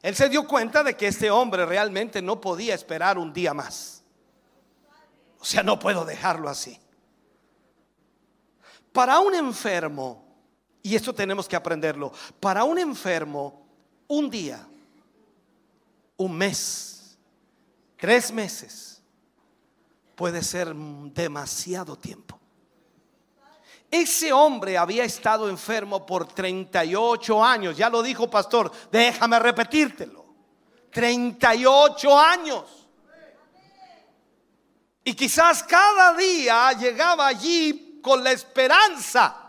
[0.00, 4.02] él se dio cuenta de que este hombre realmente no podía esperar un día más.
[5.38, 6.80] O sea, no puedo dejarlo así.
[8.92, 10.31] Para un enfermo,
[10.82, 12.12] y esto tenemos que aprenderlo.
[12.40, 13.66] Para un enfermo,
[14.08, 14.66] un día,
[16.16, 17.16] un mes,
[17.96, 19.00] tres meses,
[20.16, 22.38] puede ser demasiado tiempo.
[23.90, 27.76] Ese hombre había estado enfermo por 38 años.
[27.76, 30.24] Ya lo dijo pastor, déjame repetírtelo.
[30.90, 32.88] 38 años.
[35.04, 39.41] Y quizás cada día llegaba allí con la esperanza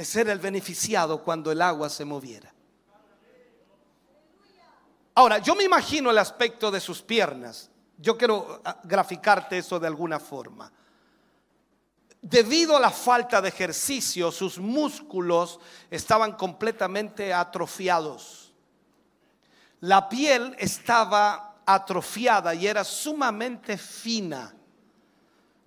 [0.00, 2.50] de ser el beneficiado cuando el agua se moviera.
[5.14, 7.68] Ahora, yo me imagino el aspecto de sus piernas.
[7.98, 10.72] Yo quiero ah, graficarte eso de alguna forma.
[12.22, 15.60] Debido a la falta de ejercicio, sus músculos
[15.90, 18.54] estaban completamente atrofiados.
[19.80, 24.54] La piel estaba atrofiada y era sumamente fina.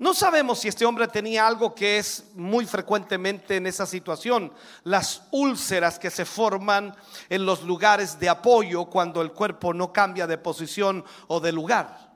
[0.04, 4.52] No sabemos si este hombre tenía algo que es muy frecuentemente en esa situación,
[4.84, 6.94] las úlceras que se forman
[7.30, 12.12] en los lugares de apoyo cuando el cuerpo no cambia de posición o de lugar.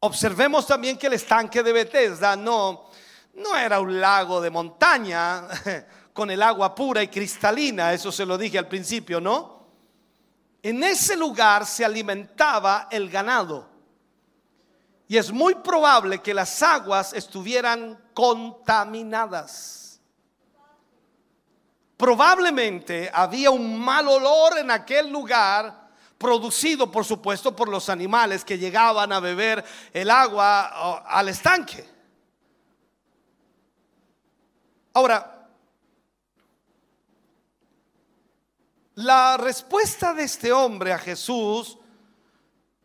[0.00, 2.90] Observemos también que el estanque de Bethesda no,
[3.34, 5.46] no era un lago de montaña
[6.12, 9.68] con el agua pura y cristalina, eso se lo dije al principio, ¿no?
[10.60, 13.69] En ese lugar se alimentaba el ganado.
[15.10, 20.00] Y es muy probable que las aguas estuvieran contaminadas.
[21.96, 28.56] Probablemente había un mal olor en aquel lugar, producido por supuesto por los animales que
[28.56, 31.84] llegaban a beber el agua al estanque.
[34.92, 35.48] Ahora,
[38.94, 41.76] la respuesta de este hombre a Jesús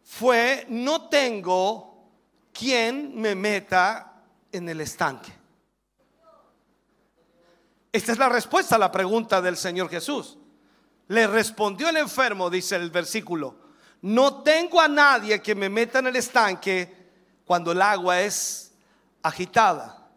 [0.02, 1.94] fue, no tengo
[2.58, 4.13] ¿quién me meta
[4.52, 5.34] en el estanque?
[7.91, 10.38] Esta es la respuesta a la pregunta del Señor Jesús.
[11.08, 13.58] Le respondió el enfermo, dice el versículo,
[14.02, 16.94] no tengo a nadie que me meta en el estanque
[17.46, 18.74] cuando el agua es
[19.22, 20.10] agitada.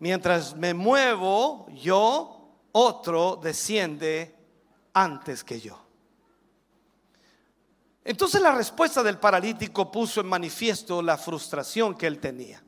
[0.00, 4.34] Mientras me muevo, yo, otro desciende
[4.92, 5.87] antes que yo.
[8.08, 12.62] Entonces la respuesta del paralítico puso en manifiesto la frustración que él tenía.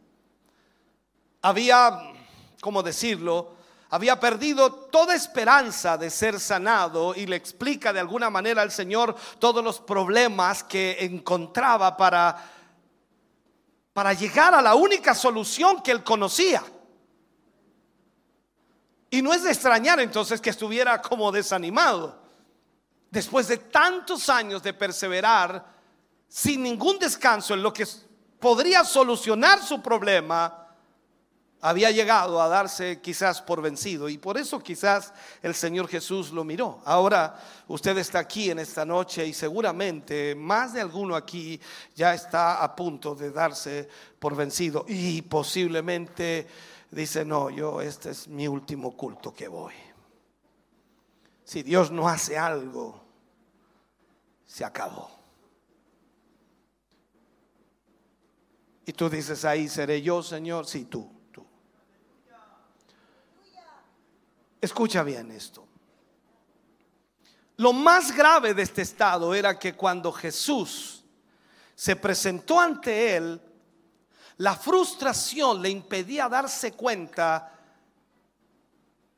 [1.41, 2.13] Había,
[2.61, 3.55] ¿cómo decirlo?
[3.89, 9.17] Había perdido toda esperanza de ser sanado y le explica de alguna manera al Señor
[9.39, 12.37] todos los problemas que encontraba para,
[13.95, 16.63] para llegar a la única solución que él conocía.
[19.09, 22.20] Y no es de extrañar entonces que estuviera como desanimado
[23.11, 25.65] después de tantos años de perseverar
[26.29, 27.87] sin ningún descanso en lo que
[28.39, 30.61] podría solucionar su problema,
[31.63, 36.43] había llegado a darse quizás por vencido y por eso quizás el Señor Jesús lo
[36.43, 36.81] miró.
[36.87, 41.61] Ahora usted está aquí en esta noche y seguramente más de alguno aquí
[41.95, 46.47] ya está a punto de darse por vencido y posiblemente
[46.91, 49.90] dice, no, yo este es mi último culto que voy.
[51.51, 53.05] Si Dios no hace algo,
[54.47, 55.11] se acabó.
[58.87, 61.11] Y tú dices, ahí seré yo, Señor, sí, tú.
[64.61, 65.67] Escucha bien esto.
[67.57, 71.05] Lo más grave de este estado era que cuando Jesús
[71.75, 73.43] se presentó ante él,
[74.37, 77.60] la frustración le impedía darse cuenta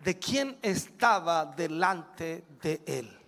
[0.03, 3.19] de quién estaba delante de él.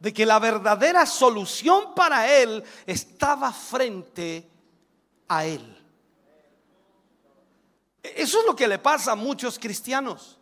[0.00, 4.48] De que la verdadera solución para él estaba frente
[5.28, 5.74] a él.
[8.02, 10.38] Eso es lo que le pasa a muchos cristianos,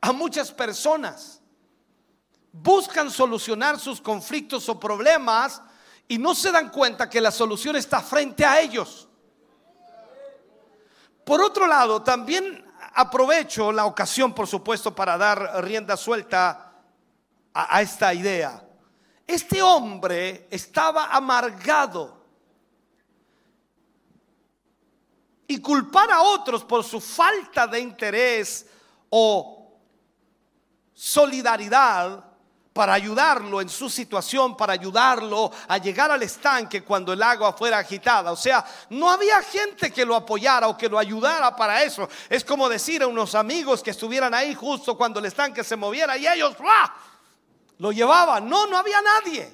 [0.00, 1.40] a muchas personas.
[2.52, 5.62] Buscan solucionar sus conflictos o problemas
[6.06, 9.07] y no se dan cuenta que la solución está frente a ellos.
[11.28, 12.64] Por otro lado, también
[12.94, 16.72] aprovecho la ocasión, por supuesto, para dar rienda suelta
[17.52, 18.66] a, esta idea.
[19.26, 22.24] Este hombre estaba amargado
[25.46, 28.66] y culpar a otros por su falta de interés
[29.10, 29.78] o
[30.94, 32.24] solidaridad
[32.78, 37.78] para ayudarlo en su situación, para ayudarlo a llegar al estanque cuando el agua fuera
[37.78, 38.30] agitada.
[38.30, 42.08] O sea, no había gente que lo apoyara o que lo ayudara para eso.
[42.30, 46.16] Es como decir a unos amigos que estuvieran ahí justo cuando el estanque se moviera
[46.16, 46.54] y ellos
[47.78, 48.48] lo llevaban.
[48.48, 49.52] No, no había nadie.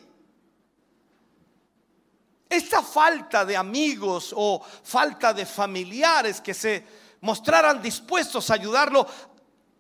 [2.46, 6.86] Esta falta de amigos o falta de familiares que se
[7.22, 9.06] mostraran dispuestos a ayudarlo,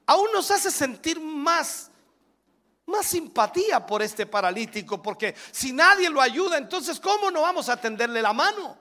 [0.06, 1.90] aún nos hace sentir más,
[2.86, 7.76] más simpatía por este paralítico, porque si nadie lo ayuda, entonces ¿cómo no vamos a
[7.76, 8.76] tenderle la mano?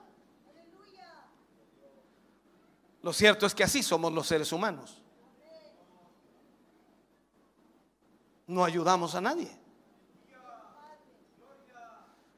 [3.02, 5.02] Lo cierto es que así somos los seres humanos.
[8.46, 9.50] No ayudamos a nadie.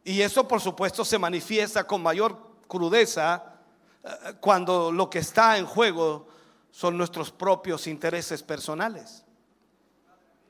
[0.02, 3.58] Y eso por supuesto se manifiesta con mayor crudeza
[4.04, 6.28] eh, cuando lo que está en juego
[6.70, 9.25] son nuestros propios intereses personales.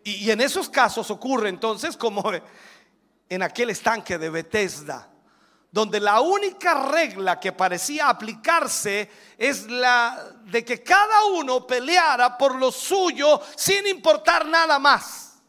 [0.07, 2.23] Y, en esos casos ocurre entonces como
[3.29, 5.11] en aquel estanque de Bethesda,
[5.73, 12.55] donde la única regla que parecía aplicarse es la de que cada uno peleara por
[12.55, 15.41] lo suyo sin importar nada más.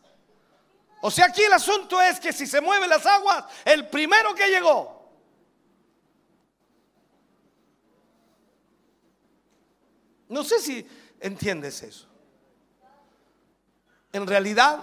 [1.02, 4.50] O sea, aquí el asunto es que si se mueven las aguas, el primero que
[4.50, 5.08] llegó.
[10.30, 10.88] No sé si
[11.20, 12.07] entiendes eso.
[14.18, 14.80] En realidad,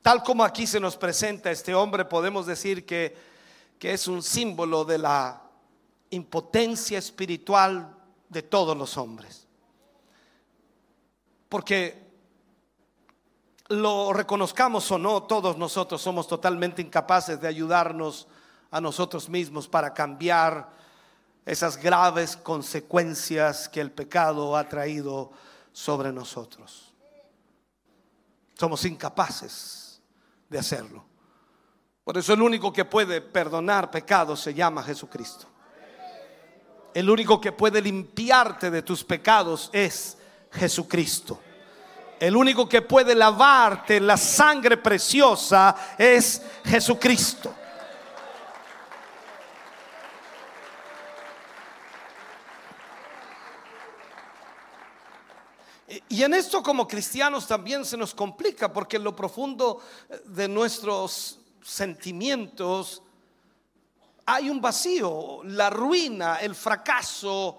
[0.00, 3.14] tal como aquí se nos presenta este hombre, podemos decir que,
[3.78, 5.42] que es un símbolo de la
[6.08, 7.94] impotencia espiritual
[8.30, 9.46] de todos los hombres.
[11.50, 12.02] Porque
[13.68, 18.26] lo reconozcamos o no, todos nosotros somos totalmente incapaces de ayudarnos
[18.70, 20.70] a nosotros mismos para cambiar
[21.44, 25.30] esas graves consecuencias que el pecado ha traído
[25.80, 26.92] sobre nosotros.
[28.58, 30.02] Somos incapaces
[30.46, 31.02] de hacerlo.
[32.04, 35.46] Por eso el único que puede perdonar pecados se llama Jesucristo.
[36.92, 40.18] El único que puede limpiarte de tus pecados es
[40.52, 41.40] Jesucristo.
[42.18, 47.54] El único que puede lavarte la sangre preciosa es Jesucristo.
[56.20, 59.80] Y en esto como cristianos también se nos complica porque en lo profundo
[60.26, 63.02] de nuestros sentimientos
[64.26, 67.56] hay un vacío, la ruina, el fracaso,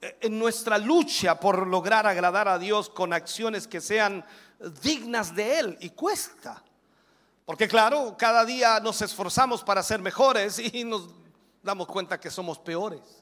[0.00, 4.24] en nuestra lucha por lograr agradar a Dios con acciones que sean
[4.82, 6.64] dignas de Él y cuesta.
[7.44, 11.10] Porque claro, cada día nos esforzamos para ser mejores y nos
[11.62, 13.21] damos cuenta que somos peores.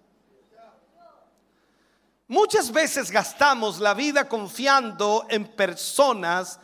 [2.30, 6.60] Muchas veces gastamos la vida confiando en personas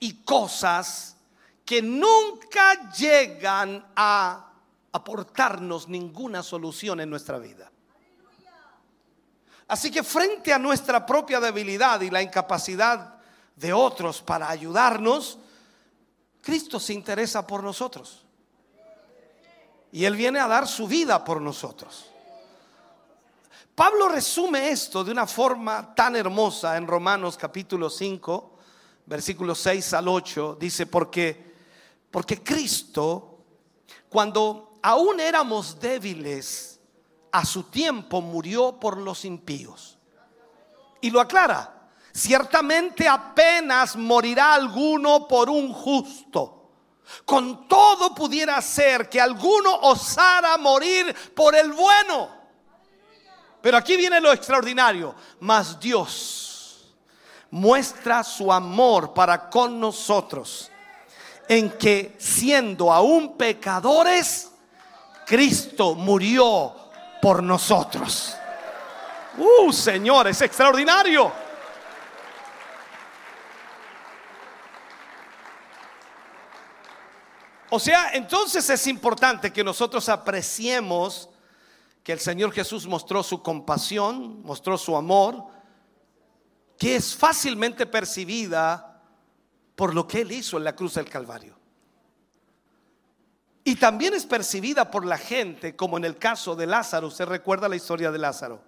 [0.00, 1.18] y cosas
[1.66, 4.54] que nunca llegan a
[4.90, 7.70] aportarnos ninguna solución en nuestra vida.
[9.68, 13.18] Así que frente a nuestra propia debilidad y la incapacidad
[13.54, 15.38] de otros para ayudarnos,
[16.40, 18.24] Cristo se interesa por nosotros.
[19.92, 22.15] Y Él viene a dar su vida por nosotros.
[23.76, 28.56] Pablo resume esto de una forma tan hermosa en Romanos capítulo 5,
[29.04, 30.56] versículos 6 al 8.
[30.58, 31.54] Dice, porque,
[32.10, 33.40] porque Cristo,
[34.08, 36.80] cuando aún éramos débiles,
[37.30, 39.98] a su tiempo murió por los impíos.
[41.02, 46.70] Y lo aclara, ciertamente apenas morirá alguno por un justo.
[47.26, 52.35] Con todo pudiera ser que alguno osara morir por el bueno.
[53.66, 55.12] Pero aquí viene lo extraordinario.
[55.40, 56.86] Mas Dios
[57.50, 60.70] muestra su amor para con nosotros
[61.48, 64.52] en que siendo aún pecadores,
[65.26, 66.76] Cristo murió
[67.20, 68.36] por nosotros.
[69.36, 71.32] Uh, Señor, es extraordinario.
[77.70, 81.30] O sea, entonces es importante que nosotros apreciemos
[82.06, 85.44] que el Señor Jesús mostró su compasión, mostró su amor,
[86.78, 89.02] que es fácilmente percibida
[89.74, 91.58] por lo que Él hizo en la cruz del Calvario.
[93.64, 97.08] Y también es percibida por la gente, como en el caso de Lázaro.
[97.08, 98.60] Usted recuerda la historia de Lázaro.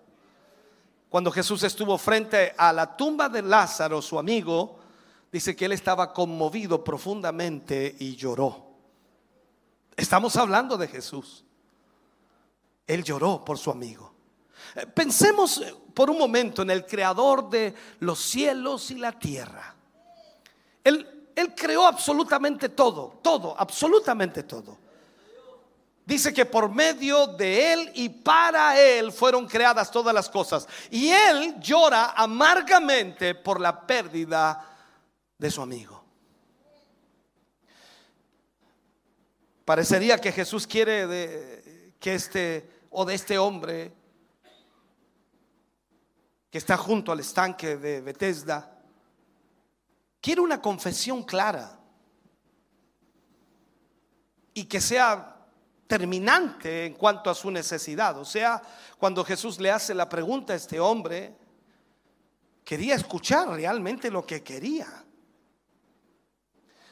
[1.09, 4.81] Cuando Jesús estuvo frente a la tumba de Lázaro, su amigo,
[5.31, 8.67] dice que él estaba conmovido profundamente y lloró.
[9.97, 11.45] Estamos hablando de Jesús.
[12.89, 14.15] Él lloró por su amigo.
[14.75, 19.75] Eh, pensemos eh, por un momento en el creador de los cielos y la tierra.
[20.83, 21.07] Él,
[21.55, 24.77] creó absolutamente todo, todo, absolutamente todo.
[26.05, 30.67] Dice que por medio de Él y para Él fueron creadas todas las cosas.
[30.91, 34.67] Y Él llora amargamente por la pérdida
[35.37, 36.03] de su amigo.
[39.65, 43.93] Parecería que Jesús quiere que este o de este hombre
[46.51, 48.77] que está junto al estanque de Bethesda,
[50.21, 51.79] quiere una confesión clara
[54.53, 55.47] y que sea
[55.87, 58.19] terminante en cuanto a su necesidad.
[58.19, 58.61] O sea,
[58.99, 61.37] cuando Jesús le hace la pregunta a este hombre,
[62.65, 64.89] quería escuchar realmente lo que quería.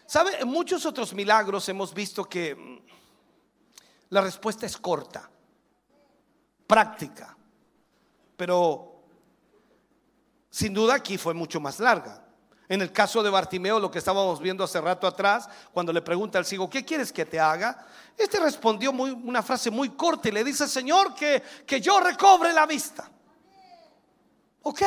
[0.06, 0.38] ¿Sabe?
[0.38, 2.78] En muchos otros milagros hemos visto que mm,
[4.10, 5.30] la respuesta es corta
[6.66, 7.36] práctica.
[8.36, 9.02] Pero
[10.50, 12.22] sin duda aquí fue mucho más larga.
[12.68, 16.38] En el caso de Bartimeo, lo que estábamos viendo hace rato atrás, cuando le pregunta
[16.38, 17.86] al ciego, ¿qué quieres que te haga?
[18.16, 22.52] Este respondió muy, una frase muy corta y le dice, Señor, que, que yo recobre
[22.52, 23.08] la vista.
[24.62, 24.82] Ok,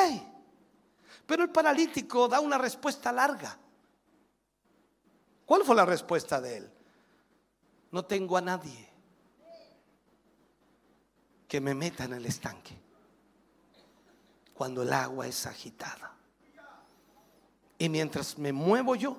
[1.26, 3.58] pero el paralítico da una respuesta larga.
[5.46, 6.72] ¿Cuál fue la respuesta de él?
[7.92, 8.89] No tengo a nadie
[11.50, 12.78] que me meta en el estanque
[14.54, 16.16] cuando el agua es agitada.
[17.80, 19.18] Y mientras me muevo yo,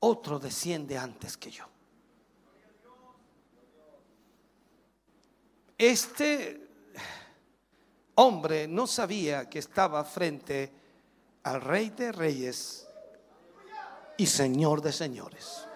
[0.00, 1.66] otro desciende antes que yo.
[5.76, 6.68] Este
[8.14, 10.72] hombre no sabía que estaba frente
[11.42, 12.88] al rey de reyes
[14.16, 15.66] y señor de señores.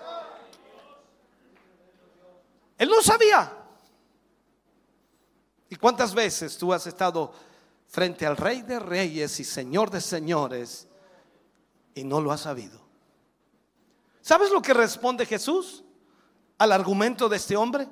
[2.79, 3.62] Él no sabía.
[5.73, 7.33] ¿Y cuántas veces tú has estado
[7.89, 10.87] frente al Rey de Reyes y Señor de Señores
[11.95, 12.79] y no lo has sabido?
[14.21, 15.83] ¿Sabes lo que responde Jesús
[16.59, 17.89] al argumento de este hombre?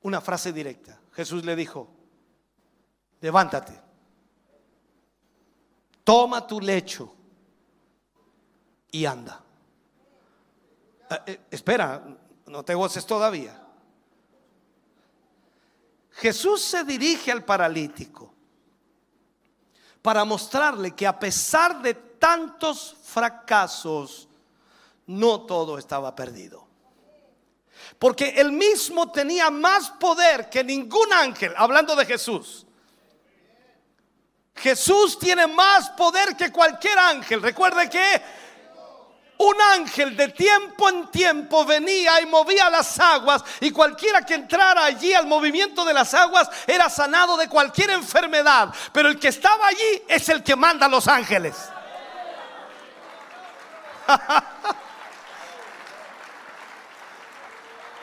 [0.00, 0.98] Una frase directa.
[1.12, 1.86] Jesús le dijo,
[3.20, 3.78] levántate,
[6.02, 7.14] toma tu lecho
[8.90, 9.44] y anda.
[11.10, 12.02] Eh, eh, espera,
[12.46, 13.63] no te goces todavía.
[16.16, 18.32] Jesús se dirige al paralítico
[20.02, 24.28] para mostrarle que a pesar de tantos fracasos,
[25.06, 26.66] no todo estaba perdido.
[27.98, 32.66] Porque él mismo tenía más poder que ningún ángel, hablando de Jesús.
[34.56, 37.42] Jesús tiene más poder que cualquier ángel.
[37.42, 38.22] Recuerde que
[39.38, 44.84] un ángel de tiempo en tiempo venía y movía las aguas y cualquiera que entrara
[44.84, 48.72] allí al movimiento de las aguas era sanado de cualquier enfermedad.
[48.92, 51.56] Pero el que estaba allí es el que manda a los ángeles.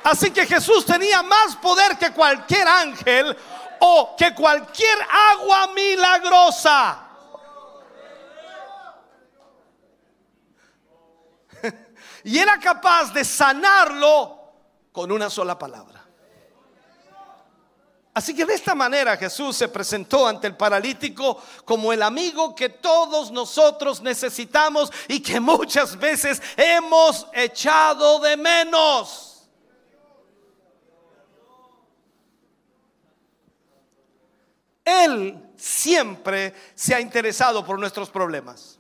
[0.04, 3.38] Así que Jesús tenía más poder que cualquier ángel
[3.80, 4.98] o que cualquier
[5.34, 7.11] agua milagrosa.
[12.24, 14.40] Y era capaz de sanarlo
[14.92, 16.02] con una sola palabra.
[18.14, 22.68] Así que de esta manera Jesús se presentó ante el paralítico como el amigo que
[22.68, 29.50] todos nosotros necesitamos y que muchas veces hemos echado de menos.
[34.84, 38.78] Él siempre se ha interesado por nuestros problemas,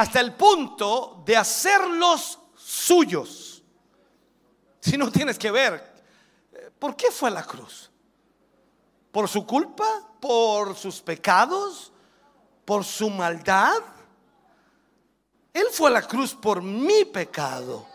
[0.00, 3.62] hasta el punto de hacerlos suyos.
[4.80, 5.92] Si no tienes que ver,
[6.78, 7.90] ¿por qué fue a la cruz?
[9.12, 9.84] ¿Por su culpa?
[10.18, 11.92] ¿Por sus pecados?
[12.64, 13.76] ¿Por su maldad?
[15.52, 17.86] Él fue a la cruz por mi pecado,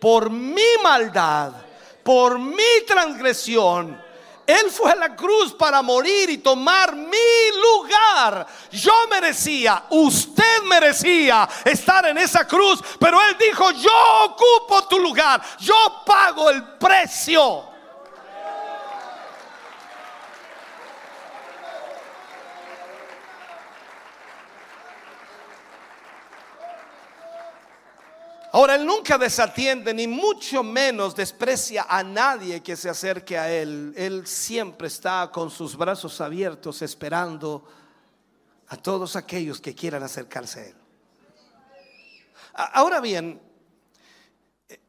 [0.00, 1.52] por mi maldad,
[2.04, 4.00] por mi transgresión.
[4.50, 8.46] Él fue a la cruz para morir y tomar mi lugar.
[8.72, 15.40] Yo merecía, usted merecía estar en esa cruz, pero Él dijo, yo ocupo tu lugar,
[15.60, 17.69] yo pago el precio.
[28.52, 33.94] Ahora, Él nunca desatiende, ni mucho menos desprecia a nadie que se acerque a Él.
[33.96, 37.64] Él siempre está con sus brazos abiertos esperando
[38.66, 40.74] a todos aquellos que quieran acercarse a Él.
[42.54, 43.40] Ahora bien,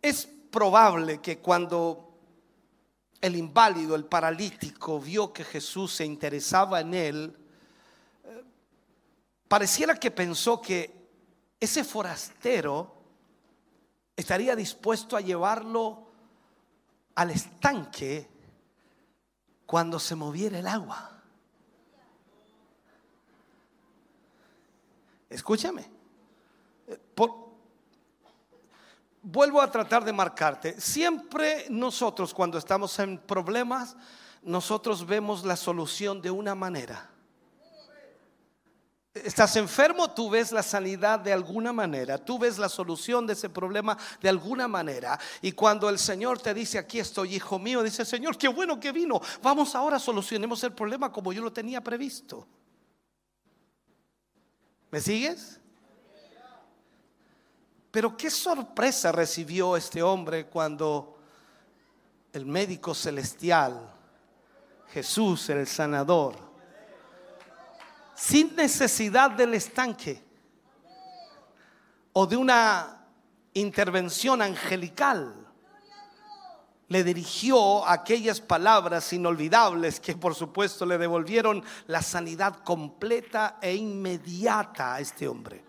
[0.02, 2.12] es probable que cuando
[3.22, 7.38] el inválido, el paralítico, vio que Jesús se interesaba en él,
[8.24, 8.44] eh,
[9.48, 10.92] pareciera que pensó que
[11.60, 13.01] ese forastero
[14.22, 16.08] estaría dispuesto a llevarlo
[17.16, 18.30] al estanque
[19.66, 21.12] cuando se moviera el agua.
[25.30, 25.90] Escúchame.
[29.24, 30.82] vuelvo a tratar de marcarte.
[30.82, 33.96] Siempre nosotros cuando estamos en problemas,
[34.42, 37.11] nosotros vemos la solución de una manera.
[39.14, 43.50] Estás enfermo, tú ves la sanidad de alguna manera, tú ves la solución de ese
[43.50, 45.20] problema de alguna manera.
[45.42, 48.94] Y cuando el Señor te dice, aquí estoy, hijo mío, dice, Señor, qué bueno que
[48.94, 52.48] vino, vamos ahora, solucionemos el problema como yo lo tenía previsto.
[54.92, 55.60] ¿Me sigues?
[57.92, 61.20] Pero qué sorpresa recibió este hombre cuando
[62.32, 63.94] el médico celestial,
[64.94, 66.51] Jesús el sanador,
[68.16, 70.24] sin necesidad del estanque
[72.14, 73.06] o de una
[73.54, 75.36] intervención angelical,
[76.88, 84.96] le dirigió aquellas palabras inolvidables que por supuesto le devolvieron la sanidad completa e inmediata
[84.96, 85.64] a este hombre.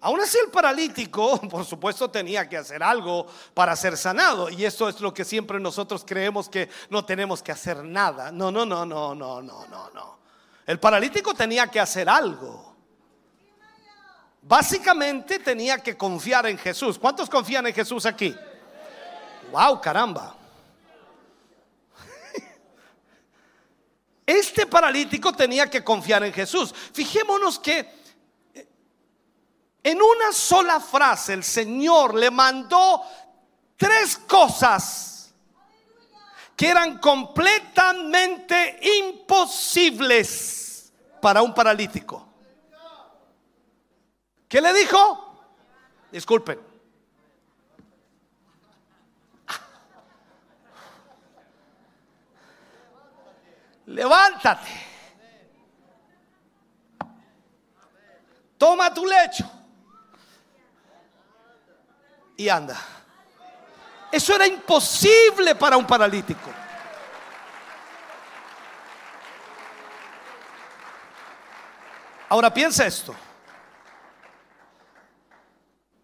[0.00, 4.48] Aún así el paralítico, por supuesto, tenía que hacer algo para ser sanado.
[4.48, 8.30] Y eso es lo que siempre nosotros creemos que no tenemos que hacer nada.
[8.30, 10.18] No, no, no, no, no, no, no, no.
[10.68, 12.76] El paralítico tenía que hacer algo.
[14.42, 16.98] Básicamente tenía que confiar en Jesús.
[16.98, 18.36] ¿Cuántos confían en Jesús aquí?
[19.50, 20.36] Wow, caramba.
[24.26, 26.74] Este paralítico tenía que confiar en Jesús.
[26.92, 27.90] Fijémonos que
[29.82, 33.02] en una sola frase el Señor le mandó
[33.78, 35.17] tres cosas
[36.58, 40.92] que eran completamente imposibles
[41.22, 42.26] para un paralítico.
[44.48, 45.40] ¿Qué le dijo?
[46.10, 46.60] Disculpen.
[53.86, 54.68] Levántate.
[58.58, 59.48] Toma tu lecho.
[62.36, 62.97] Y anda.
[64.10, 66.50] Eso era imposible para un paralítico.
[72.28, 73.14] Ahora piensa esto.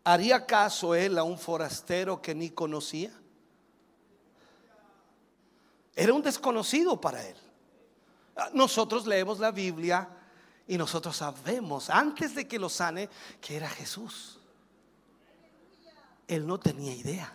[0.05, 3.11] ¿Haría caso él a un forastero que ni conocía?
[5.96, 7.36] Era un desconocido para él.
[8.52, 10.09] Nosotros leemos la Biblia
[10.66, 13.09] y nosotros sabemos, antes de que lo sane,
[13.40, 14.38] que era Jesús.
[16.26, 17.32] Él no tenía idea.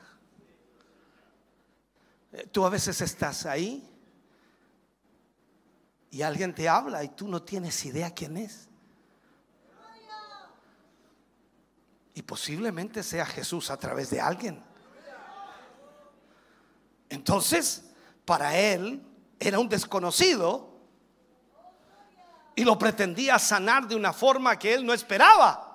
[2.31, 3.87] Eh, tú a veces estás ahí
[6.11, 8.67] y alguien te habla y tú no tienes idea quién es.
[12.13, 14.61] Y posiblemente sea Jesús a través de alguien.
[17.07, 17.85] Entonces,
[18.25, 19.01] para él
[19.39, 20.69] era un desconocido
[22.55, 25.68] y lo pretendía sanar de una forma que él no esperaba.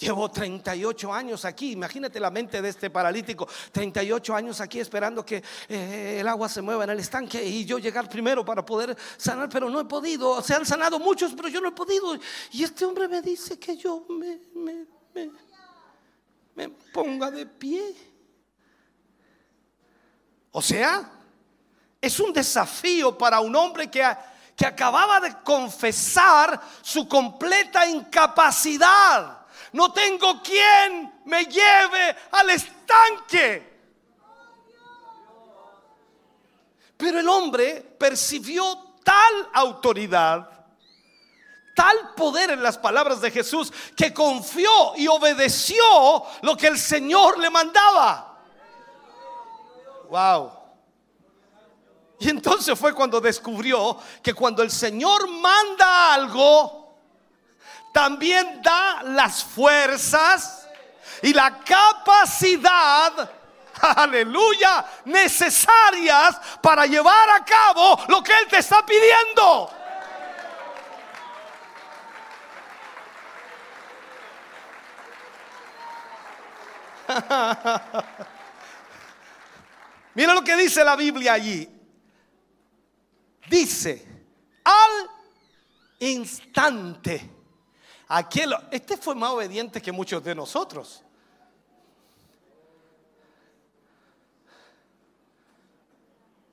[0.00, 5.44] Llevo 38 años aquí, imagínate la mente de este paralítico, 38 años aquí esperando que
[5.68, 9.50] eh, el agua se mueva en el estanque y yo llegar primero para poder sanar,
[9.50, 10.42] pero no he podido.
[10.42, 12.18] Se han sanado muchos, pero yo no he podido.
[12.50, 14.40] Y este hombre me dice que yo me,
[16.54, 17.94] me, ponga de pie.
[20.50, 21.12] O sea,
[22.00, 24.02] es un desafío para un hombre que,
[24.56, 29.39] que acababa de confesar su completa incapacidad
[29.72, 33.70] no tengo quien me lleve al estanque.
[36.96, 40.48] Pero el hombre percibió tal autoridad,
[41.74, 45.82] tal poder en las palabras de Jesús, que confió y obedeció
[46.42, 48.38] lo que el Señor le mandaba.
[50.10, 50.52] Wow.
[52.18, 56.79] Y entonces fue cuando descubrió que cuando el Señor manda algo,
[57.92, 60.66] también da las fuerzas
[61.22, 63.30] y la capacidad,
[63.96, 69.70] aleluya, necesarias para llevar a cabo lo que Él te está pidiendo.
[80.14, 81.66] Mira lo que dice la Biblia allí.
[83.48, 84.06] Dice,
[84.62, 85.10] al
[85.98, 87.39] instante
[88.12, 91.00] Aquel, este fue más obediente que muchos de nosotros.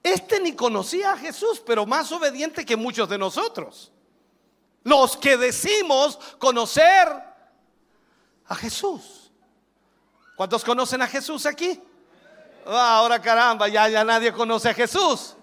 [0.04, 3.92] Este ni conocía a Jesús, pero más obediente que muchos de nosotros.
[4.84, 7.08] Los que decimos conocer
[8.46, 9.32] a Jesús.
[10.36, 11.82] ¿Cuántos conocen a Jesús aquí?
[12.68, 15.36] Ah, ahora caramba, ya, ya nadie conoce a Jesús.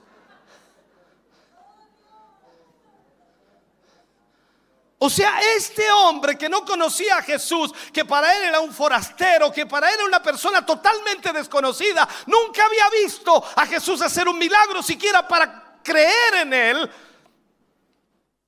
[5.06, 9.52] O sea, este hombre que no conocía a Jesús, que para él era un forastero,
[9.52, 14.38] que para él era una persona totalmente desconocida, nunca había visto a Jesús hacer un
[14.38, 16.90] milagro siquiera para creer en él.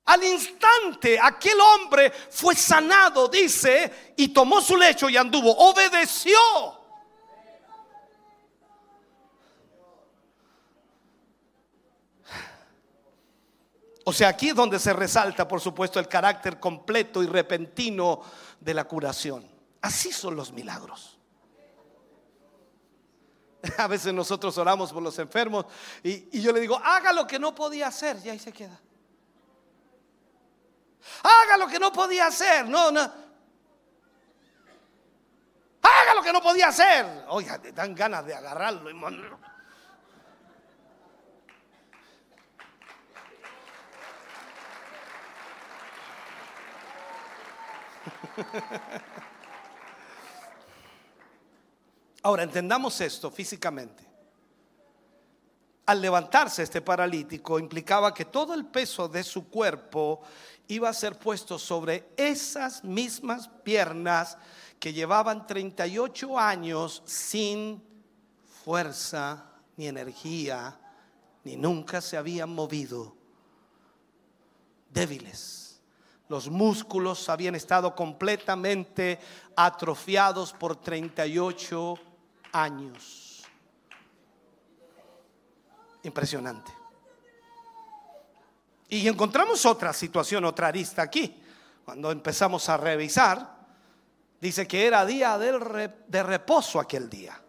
[0.05, 6.39] Al instante aquel hombre fue sanado, dice, y tomó su lecho y anduvo, obedeció.
[14.09, 18.21] O sea, aquí es donde se resalta, por supuesto, el carácter completo y repentino
[18.57, 19.45] de la curación.
[19.81, 21.19] Así son los milagros.
[23.77, 25.65] A veces nosotros oramos por los enfermos
[26.01, 28.79] y, yo le digo, haga lo que no podía hacer, y ahí se queda.
[31.23, 33.01] Haga lo que no podía hacer, no, no.
[35.81, 37.25] Haga lo que no podía hacer.
[37.27, 38.93] Oiga, te dan ganas de agarrarlo y
[52.23, 54.05] Ahora, entendamos esto físicamente.
[55.85, 60.21] Al levantarse este paralítico implicaba que todo el peso de su cuerpo
[60.67, 64.37] iba a ser puesto sobre esas mismas piernas
[64.79, 67.81] que llevaban 38 años sin
[68.65, 69.45] fuerza
[69.77, 70.77] ni energía,
[71.45, 73.15] ni nunca se habían movido,
[74.91, 75.66] débiles
[76.29, 79.19] los músculos habían estado completamente
[79.55, 81.95] atrofiados por 38
[82.51, 83.43] años.
[86.03, 86.71] Impresionante.
[88.89, 91.41] Y encontramos otra situación, otra arista aquí.
[91.83, 93.57] Cuando empezamos a revisar,
[94.39, 97.41] dice que era día de reposo aquel día.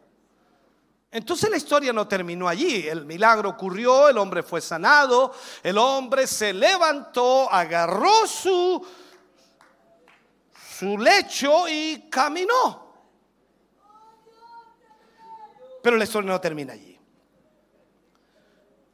[1.10, 2.86] Entonces la historia no terminó allí.
[2.86, 5.32] El milagro ocurrió, el hombre fue sanado,
[5.62, 8.86] el hombre se levantó, agarró su,
[10.78, 12.88] su lecho y caminó.
[15.82, 16.98] Pero la historia no termina allí.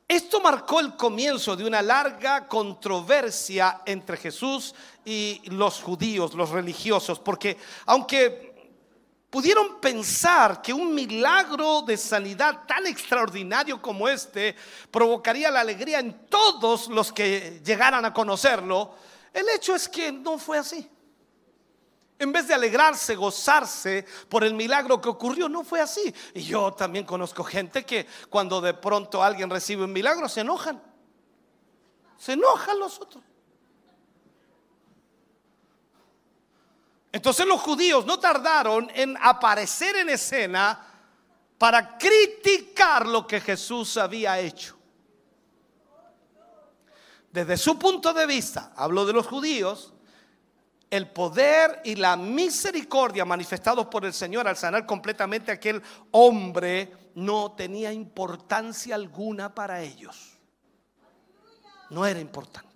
[0.07, 7.19] Esto marcó el comienzo de una larga controversia entre Jesús y los judíos, los religiosos,
[7.19, 7.57] porque
[7.87, 8.54] aunque
[9.35, 14.55] pudieron pensar que un milagro de sanidad tan extraordinario como este
[14.93, 18.95] provocaría la alegría en todos los que llegaran a conocerlo,
[19.33, 20.89] el hecho es que no fue así.
[22.17, 26.15] En vez de alegrarse, gozarse por el milagro que ocurrió, no fue así.
[26.33, 30.81] Y yo también conozco gente que cuando de pronto alguien recibe un milagro se enojan.
[32.19, 33.25] Se enojan los otros.
[37.15, 40.85] Entonces los judíos no tardaron en aparecer en escena
[41.57, 44.77] para criticar lo que Jesús había hecho.
[47.31, 49.93] Desde su punto de vista, hablo de los judíos,
[50.91, 57.13] el poder y la misericordia manifestados por el Señor al sanar completamente a aquel hombre
[57.15, 60.33] no tenía importancia alguna para ellos.
[61.91, 62.74] No era importante.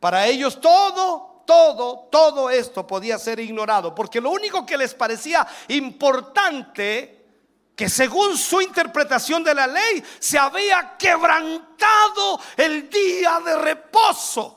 [0.00, 5.46] Para ellos todo, todo, todo esto podía ser ignorado, porque lo único que les parecía
[5.68, 7.20] importante
[7.76, 14.56] que según su interpretación de la ley se había quebrantado el día de reposo.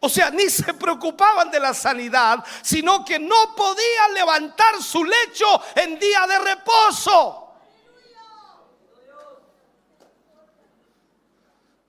[0.00, 5.62] O sea, ni se preocupaban de la sanidad, sino que no podían levantar su lecho
[5.74, 7.39] en día de reposo.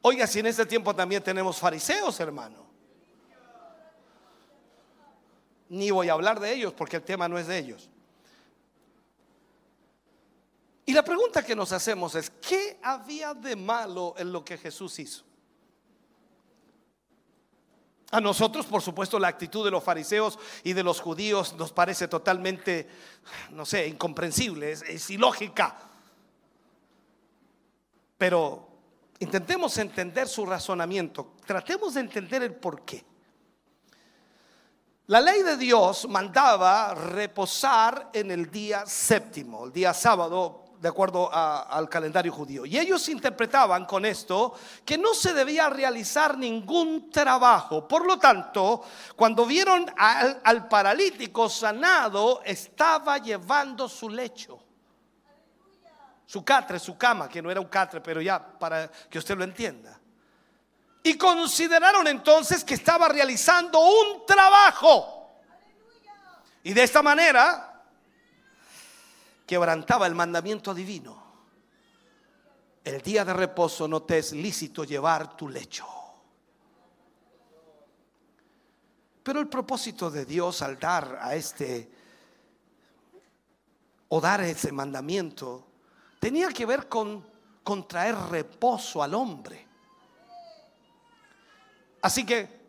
[0.02, 2.66] Oiga, si en este tiempo también tenemos fariseos, hermano.
[5.70, 7.89] Ni voy a hablar de ellos porque el tema no es de ellos.
[10.86, 14.99] Y la pregunta que nos hacemos es, ¿qué había de malo en lo que Jesús
[14.99, 15.24] hizo?
[18.12, 22.10] A nosotros, por supuesto, la actitud de los fariseos y de los judíos nos parece
[22.10, 22.89] totalmente,
[23.52, 25.78] no sé, incomprensible, es, ilógica.
[28.18, 28.68] Pero
[29.22, 33.05] intentemos entender su razonamiento, tratemos de entender el por qué.
[35.07, 41.30] La ley de Dios mandaba reposar en el día séptimo, el día sábado, de acuerdo
[41.32, 42.65] al calendario judío.
[42.65, 47.88] Y ellos interpretaban con esto que no se debía realizar ningún trabajo.
[47.88, 48.82] Por lo tanto,
[49.15, 54.70] cuando vieron al, al paralítico sanado, estaba llevando su lecho.
[56.32, 59.44] Su catre, su cama, que no era un catre, pero ya para que usted lo
[59.44, 60.00] entienda.
[61.04, 65.42] Y consideraron entonces que estaba realizando un trabajo.
[66.64, 67.84] Y de esta manera
[69.46, 71.22] quebrantaba el mandamiento divino.
[72.82, 75.86] El día de reposo no te es lícito llevar tu lecho.
[79.22, 81.92] Pero el propósito de Dios al dar a este
[84.08, 85.70] o dar ese mandamiento
[86.22, 87.26] tenía que ver con,
[87.63, 89.67] con traer reposo al hombre.
[91.99, 92.61] Así que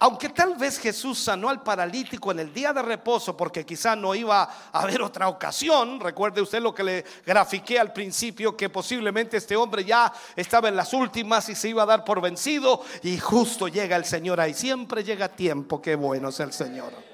[0.00, 4.14] aunque tal vez Jesús sanó al paralítico en el día de reposo porque quizá no
[4.16, 9.36] iba a haber otra ocasión, recuerde usted lo que le grafiqué al principio, que posiblemente
[9.36, 13.16] este hombre ya estaba en las últimas y se iba a dar por vencido y
[13.16, 17.13] justo llega el Señor ahí, siempre llega tiempo, qué bueno es el Señor.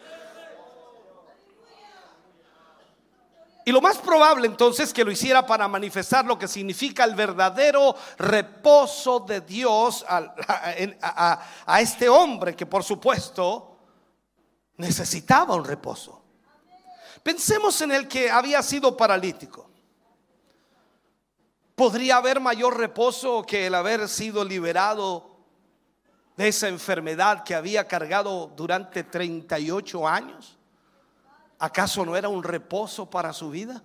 [3.70, 7.94] Y lo más probable entonces que lo hiciera para manifestar lo que significa el verdadero
[8.18, 13.78] reposo de Dios a, este hombre que por supuesto
[14.76, 16.20] necesitaba un reposo.
[17.22, 19.70] Pensemos en el que había sido paralítico.
[21.76, 25.30] ¿Podría haber mayor reposo que el haber sido liberado
[26.36, 30.58] de esa enfermedad que había cargado durante 38 años?
[31.60, 33.82] ¿Acaso no era un reposo para su vida?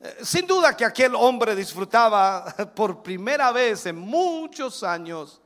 [0.00, 2.44] Eh, sin duda que aquel hombre disfrutaba
[2.74, 5.40] por primera vez en muchos años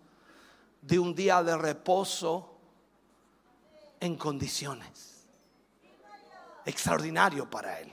[0.82, 2.55] de un día de reposo
[3.98, 5.26] en condiciones.
[6.66, 7.90] Extraordinario para él.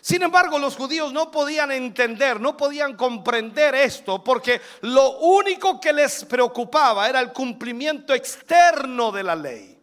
[0.00, 5.92] Sin embargo, los judíos no podían entender, no podían comprender esto, porque lo único que
[5.92, 9.73] les preocupaba era el cumplimiento externo de la ley.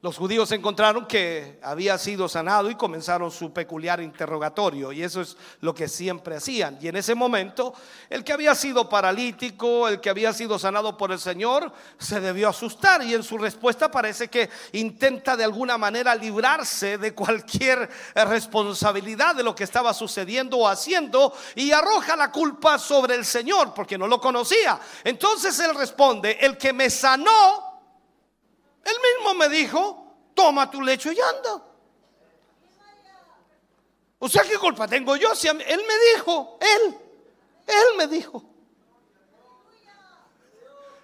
[0.00, 4.92] Los judíos encontraron que había sido sanado y comenzaron su peculiar interrogatorio.
[4.92, 6.78] Y eso es lo que siempre hacían.
[6.80, 7.74] Y en ese momento,
[8.08, 12.48] el que había sido paralítico, el que había sido sanado por el Señor, se debió
[12.48, 13.02] asustar.
[13.02, 19.42] Y en su respuesta parece que intenta de alguna manera librarse de cualquier responsabilidad de
[19.42, 24.06] lo que estaba sucediendo o haciendo y arroja la culpa sobre el Señor porque no
[24.06, 24.78] lo conocía.
[25.02, 27.67] Entonces él responde, el que me sanó
[28.88, 31.64] él mismo me dijo, toma tu lecho y anda.
[34.20, 35.34] O sea, ¿qué culpa tengo yo?
[35.34, 36.96] Si él me dijo, él,
[37.66, 38.44] él me dijo.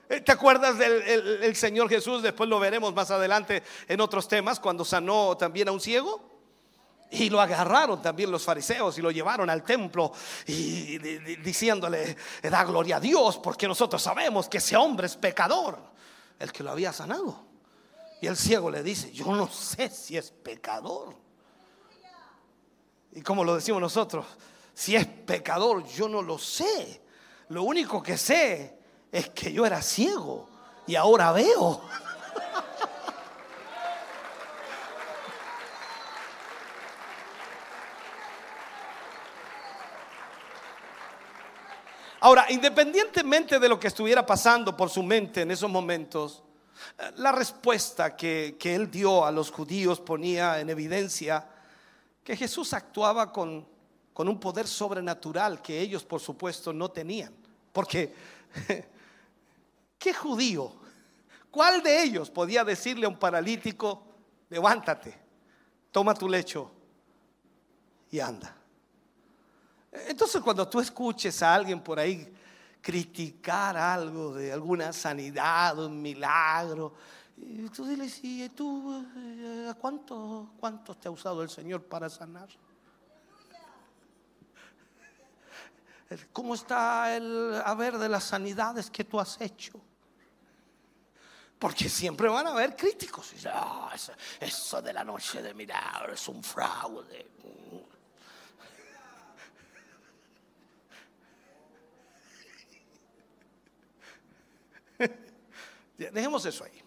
[0.09, 2.22] Eh, ¿Te acuerdas del Señor Jesús?
[2.22, 6.32] Después lo veremos más adelante en otros temas, cuando sanó también a un ciego.
[7.11, 10.11] Y lo agarraron también los fariseos y lo llevaron al templo
[10.47, 15.78] y diciéndole, da gloria a Dios porque nosotros sabemos que ese hombre es pecador,
[16.41, 17.54] el que lo había sanado.
[18.25, 21.14] Y el ciego le dice, yo no sé si es pecador.
[23.12, 24.25] Y como lo decimos nosotros,
[24.72, 27.03] si es pecador, yo no lo sé.
[27.51, 28.79] Lo único que sé
[29.12, 30.49] es que yo era ciego
[30.87, 31.83] y ahora veo.
[42.20, 46.43] Ahora, independientemente de lo que estuviera pasando por su mente en esos momentos,
[47.16, 51.49] la respuesta que, que él dio a los judíos ponía en evidencia
[52.22, 53.66] que Jesús actuaba con,
[54.12, 57.35] con un poder sobrenatural que ellos, por supuesto, no tenían.
[57.72, 58.14] Porque,
[59.99, 60.72] ¿qué judío?
[61.51, 64.03] ¿Cuál de ellos podía decirle a un paralítico,
[64.49, 65.16] levántate,
[65.91, 66.70] toma tu lecho
[68.11, 68.57] y anda?
[69.93, 72.32] Entonces cuando tú escuches a alguien por ahí
[72.85, 76.93] criticar algo de alguna sanidad, un milagro,
[77.39, 82.11] y tú dile, sí, ¿tú eh, ¿a cuánto, cuánto te ha usado el Señor para
[82.11, 82.51] sanar?
[86.30, 89.80] ¿Cómo está el haber de las sanidades que tú has hecho?
[91.59, 93.32] Porque siempre van a haber críticos.
[93.47, 97.30] Ah, eso, eso, de la noche de milagro es un fraude.
[105.97, 106.82] Dejemos eso ahí.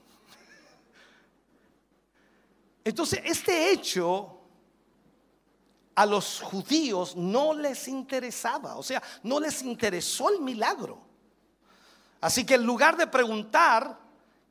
[2.83, 4.37] Entonces, este hecho
[5.95, 11.01] a los judíos no les interesaba, o sea, no les interesó el milagro.
[12.21, 13.97] Así que en lugar de preguntar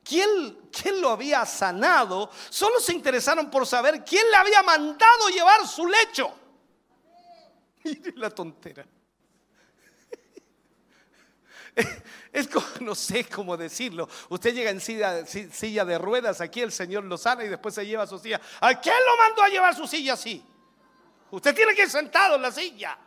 [0.02, 5.66] quién, quién lo había sanado, solo se interesaron por saber quién le había mandado llevar
[5.66, 6.32] su lecho.
[7.84, 8.86] Mire la tontera.
[12.32, 14.08] Es como, no sé cómo decirlo.
[14.28, 18.06] Usted llega en silla, de ruedas, aquí el Señor lo sana y después se lleva
[18.06, 18.40] su silla.
[18.60, 20.44] ¿A quién lo mandó a llevar su silla así?
[21.30, 22.98] Usted tiene que ir sentado en la silla.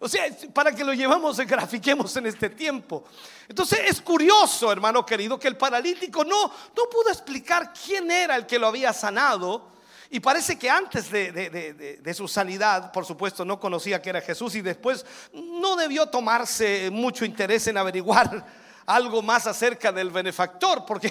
[0.00, 3.04] O sea, para que lo llevamos, grafiquemos en este tiempo.
[3.48, 8.44] Entonces es curioso, hermano querido, que el paralítico no, no pudo explicar quién era el
[8.44, 9.73] que lo había sanado
[10.14, 14.62] y parece que antes de, su sanidad, por supuesto, no conocía que era Jesús y
[14.62, 18.46] después no debió tomarse mucho interés en averiguar
[18.86, 21.10] algo más acerca del benefactor, porque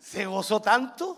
[0.00, 1.16] se gozó tanto.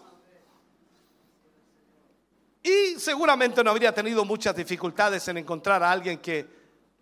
[2.63, 6.47] Y seguramente no habría tenido muchas dificultades en encontrar a alguien que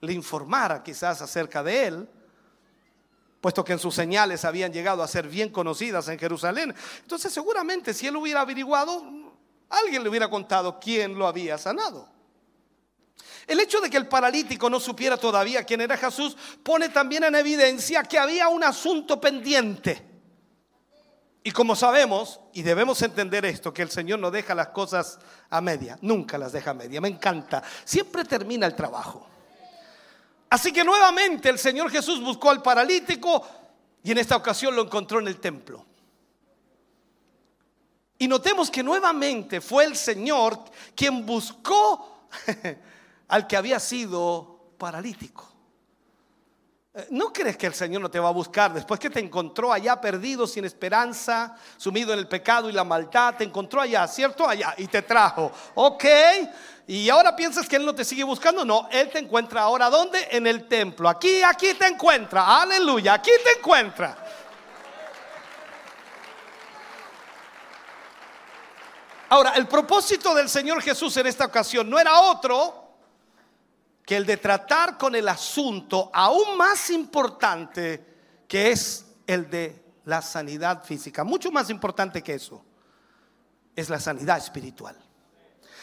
[0.00, 2.08] le informara quizás acerca de él,
[3.40, 6.72] puesto que en sus señales habían llegado a ser bien conocidas en Jerusalén.
[7.00, 9.25] Entonces seguramente si él hubiera averiguado,
[9.68, 12.08] Alguien le hubiera contado quién lo había sanado.
[13.46, 17.34] El hecho de que el paralítico no supiera todavía quién era Jesús pone también en
[17.36, 20.04] evidencia que había un asunto pendiente.
[21.44, 25.60] Y como sabemos, y debemos entender esto, que el Señor no deja las cosas a
[25.60, 29.28] media, nunca las deja a media, me encanta, siempre termina el trabajo.
[30.50, 33.46] Así que nuevamente el Señor Jesús buscó al paralítico
[34.02, 35.86] y en esta ocasión lo encontró en el templo.
[38.18, 40.58] Y notemos que nuevamente fue el Señor
[40.94, 42.28] quien buscó
[43.28, 45.46] al que había sido paralítico.
[46.94, 49.70] Eh, ¿No crees que el Señor no te va a buscar después que te encontró
[49.70, 53.34] allá perdido, sin esperanza, sumido en el pecado y la maldad?
[53.36, 54.48] Te encontró allá, ¿cierto?
[54.48, 55.52] Allá y te trajo.
[55.74, 56.04] Ok.
[56.86, 58.64] Y ahora piensas que Él no te sigue buscando.
[58.64, 59.90] No, Él te encuentra ahora.
[59.90, 60.26] ¿Dónde?
[60.30, 61.06] En el templo.
[61.08, 62.62] Aquí, aquí te encuentra.
[62.62, 63.14] Aleluya.
[63.14, 64.16] Aquí te encuentra.
[69.28, 72.84] Ahora, el propósito del Señor Jesús en esta ocasión no era otro
[74.04, 80.22] que el de tratar con el asunto aún más importante que es el de la
[80.22, 81.24] sanidad física.
[81.24, 82.64] Mucho más importante que eso
[83.74, 84.96] es la sanidad espiritual.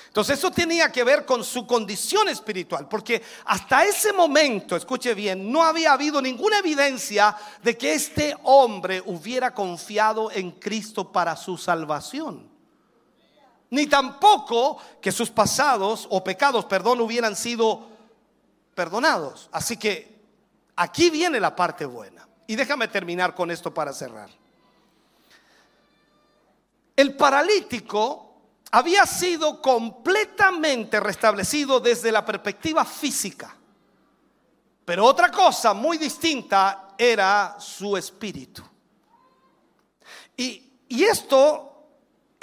[0.07, 5.51] Entonces eso tenía que ver con su condición espiritual, porque hasta ese momento, escuche bien,
[5.51, 11.57] no había habido ninguna evidencia de que este hombre hubiera confiado en Cristo para su
[11.57, 12.52] salvación
[13.73, 17.87] ni tampoco que sus pasados o pecados, perdón, hubieran sido
[18.75, 19.49] perdonados.
[19.51, 20.21] Así que
[20.75, 22.27] aquí viene la parte buena.
[22.45, 24.29] Y déjame terminar con esto para cerrar.
[26.95, 28.35] El paralítico
[28.69, 33.55] había sido completamente restablecido desde la perspectiva física.
[34.85, 38.61] Pero otra cosa muy distinta era su espíritu.
[40.37, 41.72] Y, y esto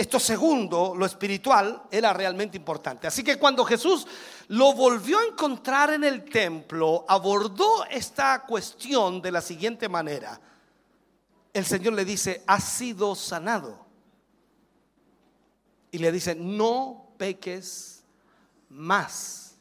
[0.01, 3.07] esto segundo, lo espiritual, era realmente importante.
[3.07, 4.07] Así que cuando Jesús
[4.49, 10.41] lo volvió a encontrar en el templo, abordó esta cuestión de la siguiente manera.
[11.53, 13.85] El Señor le dice, has sido sanado.
[15.91, 18.03] Y le dice, no peques
[18.71, 19.57] más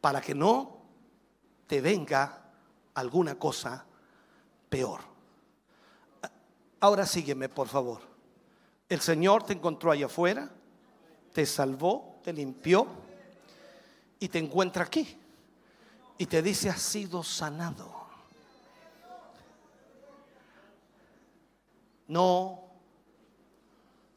[0.00, 0.80] para que no
[1.66, 2.42] te venga
[2.94, 3.84] alguna cosa
[4.70, 5.02] peor.
[6.80, 8.09] Ahora sígueme, por favor.
[8.90, 10.50] El Señor te encontró allá afuera
[11.32, 12.86] te salvó, te limpió
[14.18, 15.16] y te encuentra aquí.
[16.18, 18.00] Y te dice, has sido sanado.
[22.08, 22.64] No,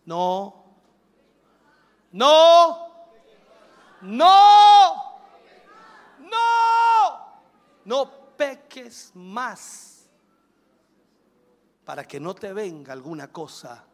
[0.06, 0.66] no,
[2.12, 3.08] no,
[4.02, 5.22] no,
[6.20, 7.42] no,
[7.86, 10.10] no peques más
[11.86, 13.86] para que no te venga alguna cosa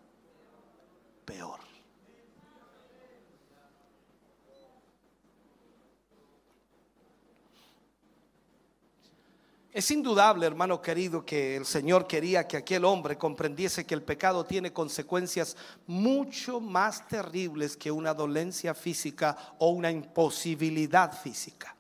[1.30, 1.60] peor.
[9.72, 14.44] Es indudable, hermano querido, que el Señor quería que aquel hombre comprendiese que el pecado
[14.44, 15.56] tiene consecuencias
[15.86, 21.76] mucho más terribles que una dolencia física o una imposibilidad física.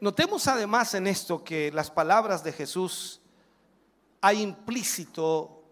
[0.00, 3.20] Notemos además en esto que las palabras de Jesús
[4.20, 5.64] hay implícito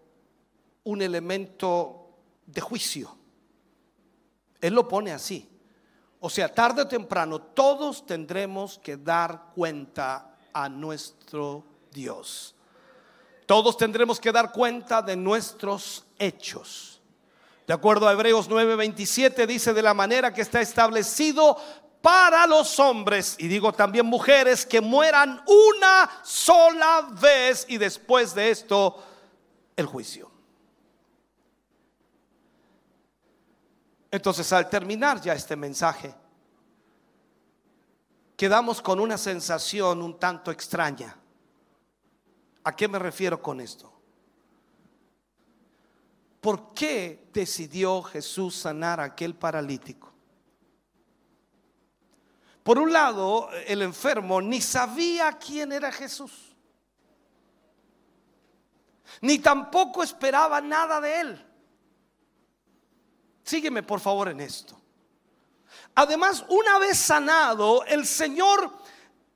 [0.83, 2.00] un elemento
[2.45, 3.15] de juicio.
[4.59, 5.49] Él lo pone así.
[6.19, 12.55] O sea, tarde o temprano todos tendremos que dar cuenta a nuestro Dios.
[13.45, 17.01] Todos tendremos que dar cuenta de nuestros hechos.
[17.67, 21.57] De acuerdo a Hebreos 9:27 dice de la manera que está establecido
[22.01, 28.49] para los hombres, y digo también mujeres, que mueran una sola vez y después de
[28.49, 29.03] esto
[29.75, 30.30] el juicio.
[34.11, 36.13] Entonces al terminar ya este mensaje,
[38.35, 41.15] quedamos con una sensación un tanto extraña.
[42.65, 43.91] ¿A qué me refiero con esto?
[46.41, 50.11] ¿Por qué decidió Jesús sanar a aquel paralítico?
[52.63, 56.55] Por un lado, el enfermo ni sabía quién era Jesús,
[59.21, 61.50] ni tampoco esperaba nada de él.
[63.43, 64.79] Sígueme por favor en esto.
[65.95, 68.71] Además, una vez sanado, el Señor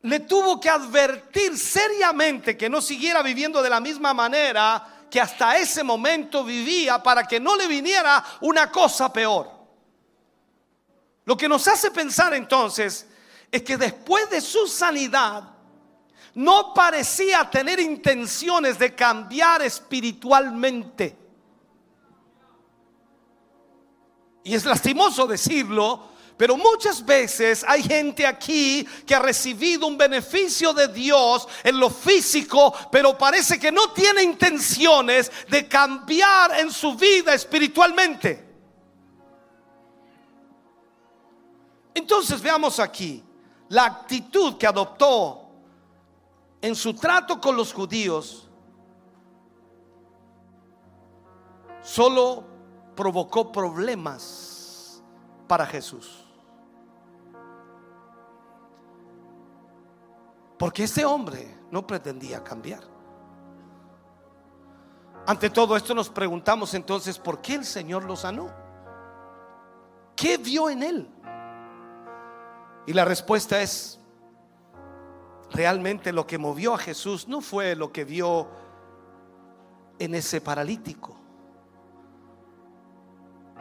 [0.04, 5.58] le tuvo que advertir seriamente que no siguiera viviendo de la misma manera que hasta
[5.58, 9.50] ese momento vivía para que no le viniera una cosa peor.
[11.26, 13.08] Lo que nos hace pensar entonces
[13.52, 15.56] es que después de su sanidad
[16.36, 21.18] no parecía tener intenciones de cambiar espiritualmente.
[24.46, 26.04] Y es lastimoso decirlo,
[26.38, 31.90] pero muchas veces hay gente aquí que ha recibido un beneficio de Dios en lo
[31.90, 38.46] físico, pero parece que no tiene intenciones de cambiar en su vida espiritualmente.
[41.96, 43.24] Entonces veamos aquí
[43.70, 45.50] la actitud que adoptó
[46.62, 48.48] en su trato con los judíos.
[51.82, 52.55] Solo
[52.96, 55.04] provocó problemas
[55.48, 56.26] para Jesús.
[60.58, 62.82] Porque ese hombre no pretendía cambiar.
[65.28, 68.50] Ante todo esto nos preguntamos entonces, ¿por qué el Señor lo sanó?
[70.16, 71.10] ¿Qué vio en él?
[72.86, 74.00] Y la respuesta es,
[75.52, 78.48] realmente lo que movió a Jesús no fue lo que vio
[79.98, 81.16] en ese paralítico,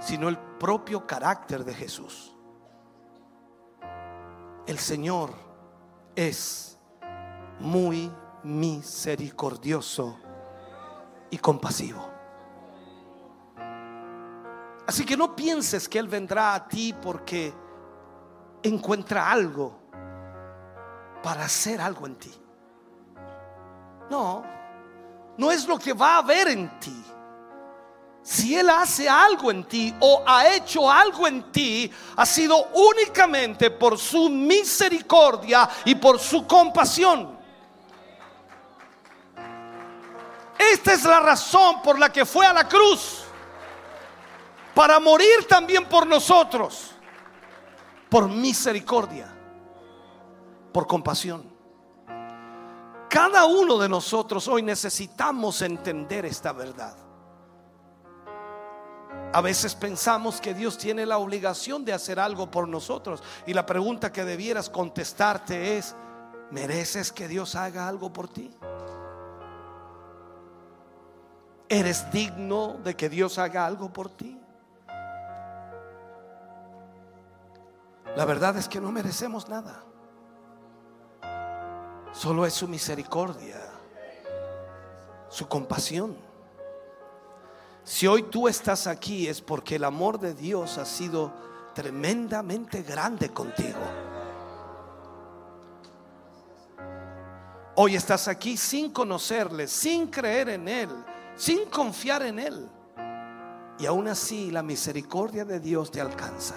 [0.01, 2.35] sino el propio carácter de Jesús.
[4.67, 5.31] El Señor
[6.15, 6.79] es
[7.61, 8.11] muy
[8.43, 10.19] misericordioso
[11.31, 12.15] y compasivo.
[14.87, 17.55] Así que no pienses que Él vendrá a ti porque
[18.63, 19.79] encuentra algo
[21.23, 22.33] para hacer algo en ti.
[24.11, 24.45] No,
[25.39, 27.05] no es lo que va a ver en ti.
[28.25, 33.71] Si Él hace algo en ti o ha hecho algo en ti, ha sido únicamente
[33.71, 37.39] por su misericordia y por su compasión.
[40.59, 43.25] Esta es la razón por la que fue a la cruz.
[44.75, 46.93] Para morir también por nosotros.
[48.09, 49.31] Por misericordia.
[50.73, 51.53] Por compasión.
[53.11, 57.04] Cada uno de nosotros hoy necesitamos entender esta verdad.
[59.35, 63.21] A veces pensamos que Dios tiene la obligación de hacer algo por nosotros.
[63.47, 65.97] Y la pregunta que debieras contestarte es,
[66.53, 68.57] ¿mereces que Dios haga algo por ti?
[71.69, 74.41] ¿Eres digno de que Dios haga algo por ti?
[78.15, 79.83] La verdad es que no merecemos nada.
[82.13, 83.61] Solo es su misericordia,
[85.29, 86.24] su compasión.
[87.85, 91.33] Si hoy tú estás aquí es porque el amor de Dios ha sido
[91.75, 93.79] tremendamente grande contigo.
[97.77, 100.89] Hoy estás aquí sin conocerle, sin creer en Él,
[101.37, 102.69] sin confiar en Él.
[103.79, 106.55] Y aún así la misericordia de Dios te alcanza.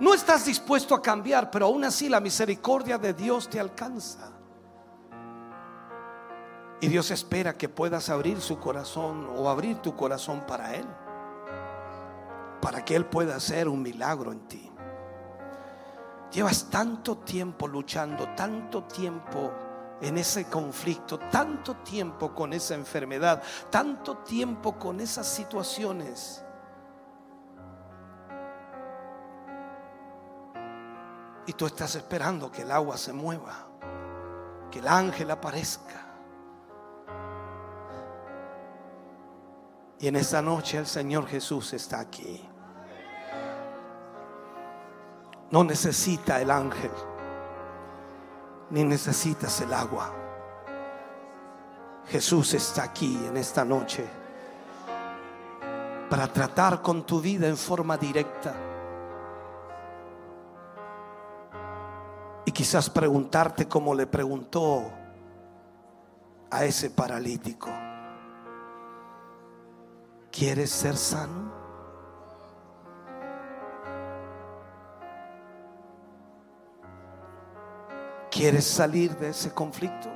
[0.00, 4.39] No estás dispuesto a cambiar, pero aún así la misericordia de Dios te alcanza.
[6.80, 10.86] Y Dios espera que puedas abrir su corazón o abrir tu corazón para Él.
[12.62, 14.70] Para que Él pueda hacer un milagro en ti.
[16.32, 19.52] Llevas tanto tiempo luchando, tanto tiempo
[20.00, 26.42] en ese conflicto, tanto tiempo con esa enfermedad, tanto tiempo con esas situaciones.
[31.46, 33.66] Y tú estás esperando que el agua se mueva,
[34.70, 36.09] que el ángel aparezca.
[40.00, 42.42] Y en esta noche el Señor Jesús está aquí.
[45.50, 46.90] No necesita el ángel,
[48.70, 50.10] ni necesitas el agua.
[52.06, 54.06] Jesús está aquí en esta noche
[56.08, 58.54] para tratar con tu vida en forma directa.
[62.46, 64.90] Y quizás preguntarte como le preguntó
[66.50, 67.68] a ese paralítico.
[70.30, 71.50] ¿Quieres ser sano?
[78.30, 80.08] ¿Quieres salir de ese conflicto?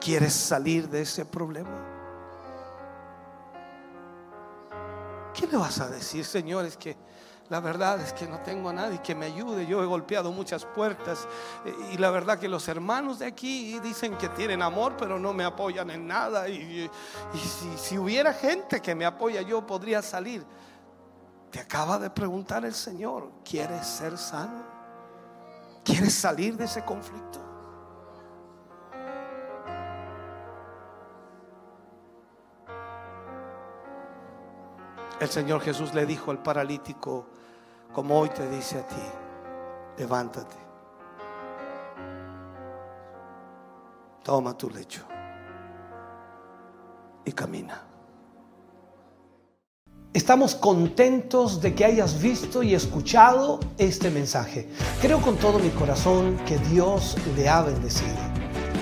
[0.00, 1.94] ¿Quieres salir de ese problema?
[5.32, 6.64] ¿Qué le vas a decir, Señor?
[6.64, 6.96] Es que
[7.50, 9.66] la verdad es que no tengo a nadie que me ayude.
[9.66, 11.28] Yo he golpeado muchas puertas
[11.66, 15.34] eh, y la verdad que los hermanos de aquí dicen que tienen amor, pero no
[15.34, 16.48] me apoyan en nada.
[16.48, 16.90] Y,
[17.34, 20.44] si, si hubiera gente que me apoya, yo podría salir.
[21.50, 24.64] Te acaba de preguntar el Señor, ¿quieres ser sano?
[25.84, 27.43] ¿Quieres salir de ese conflicto?
[35.20, 37.26] El Señor Jesús le dijo al paralítico,
[37.92, 39.02] como hoy te dice a ti,
[39.98, 40.56] levántate,
[44.22, 45.04] toma tu lecho
[47.24, 47.82] y camina.
[50.12, 54.68] Estamos contentos de que hayas visto y escuchado este mensaje.
[55.00, 58.43] Creo con todo mi corazón que Dios le ha bendecido.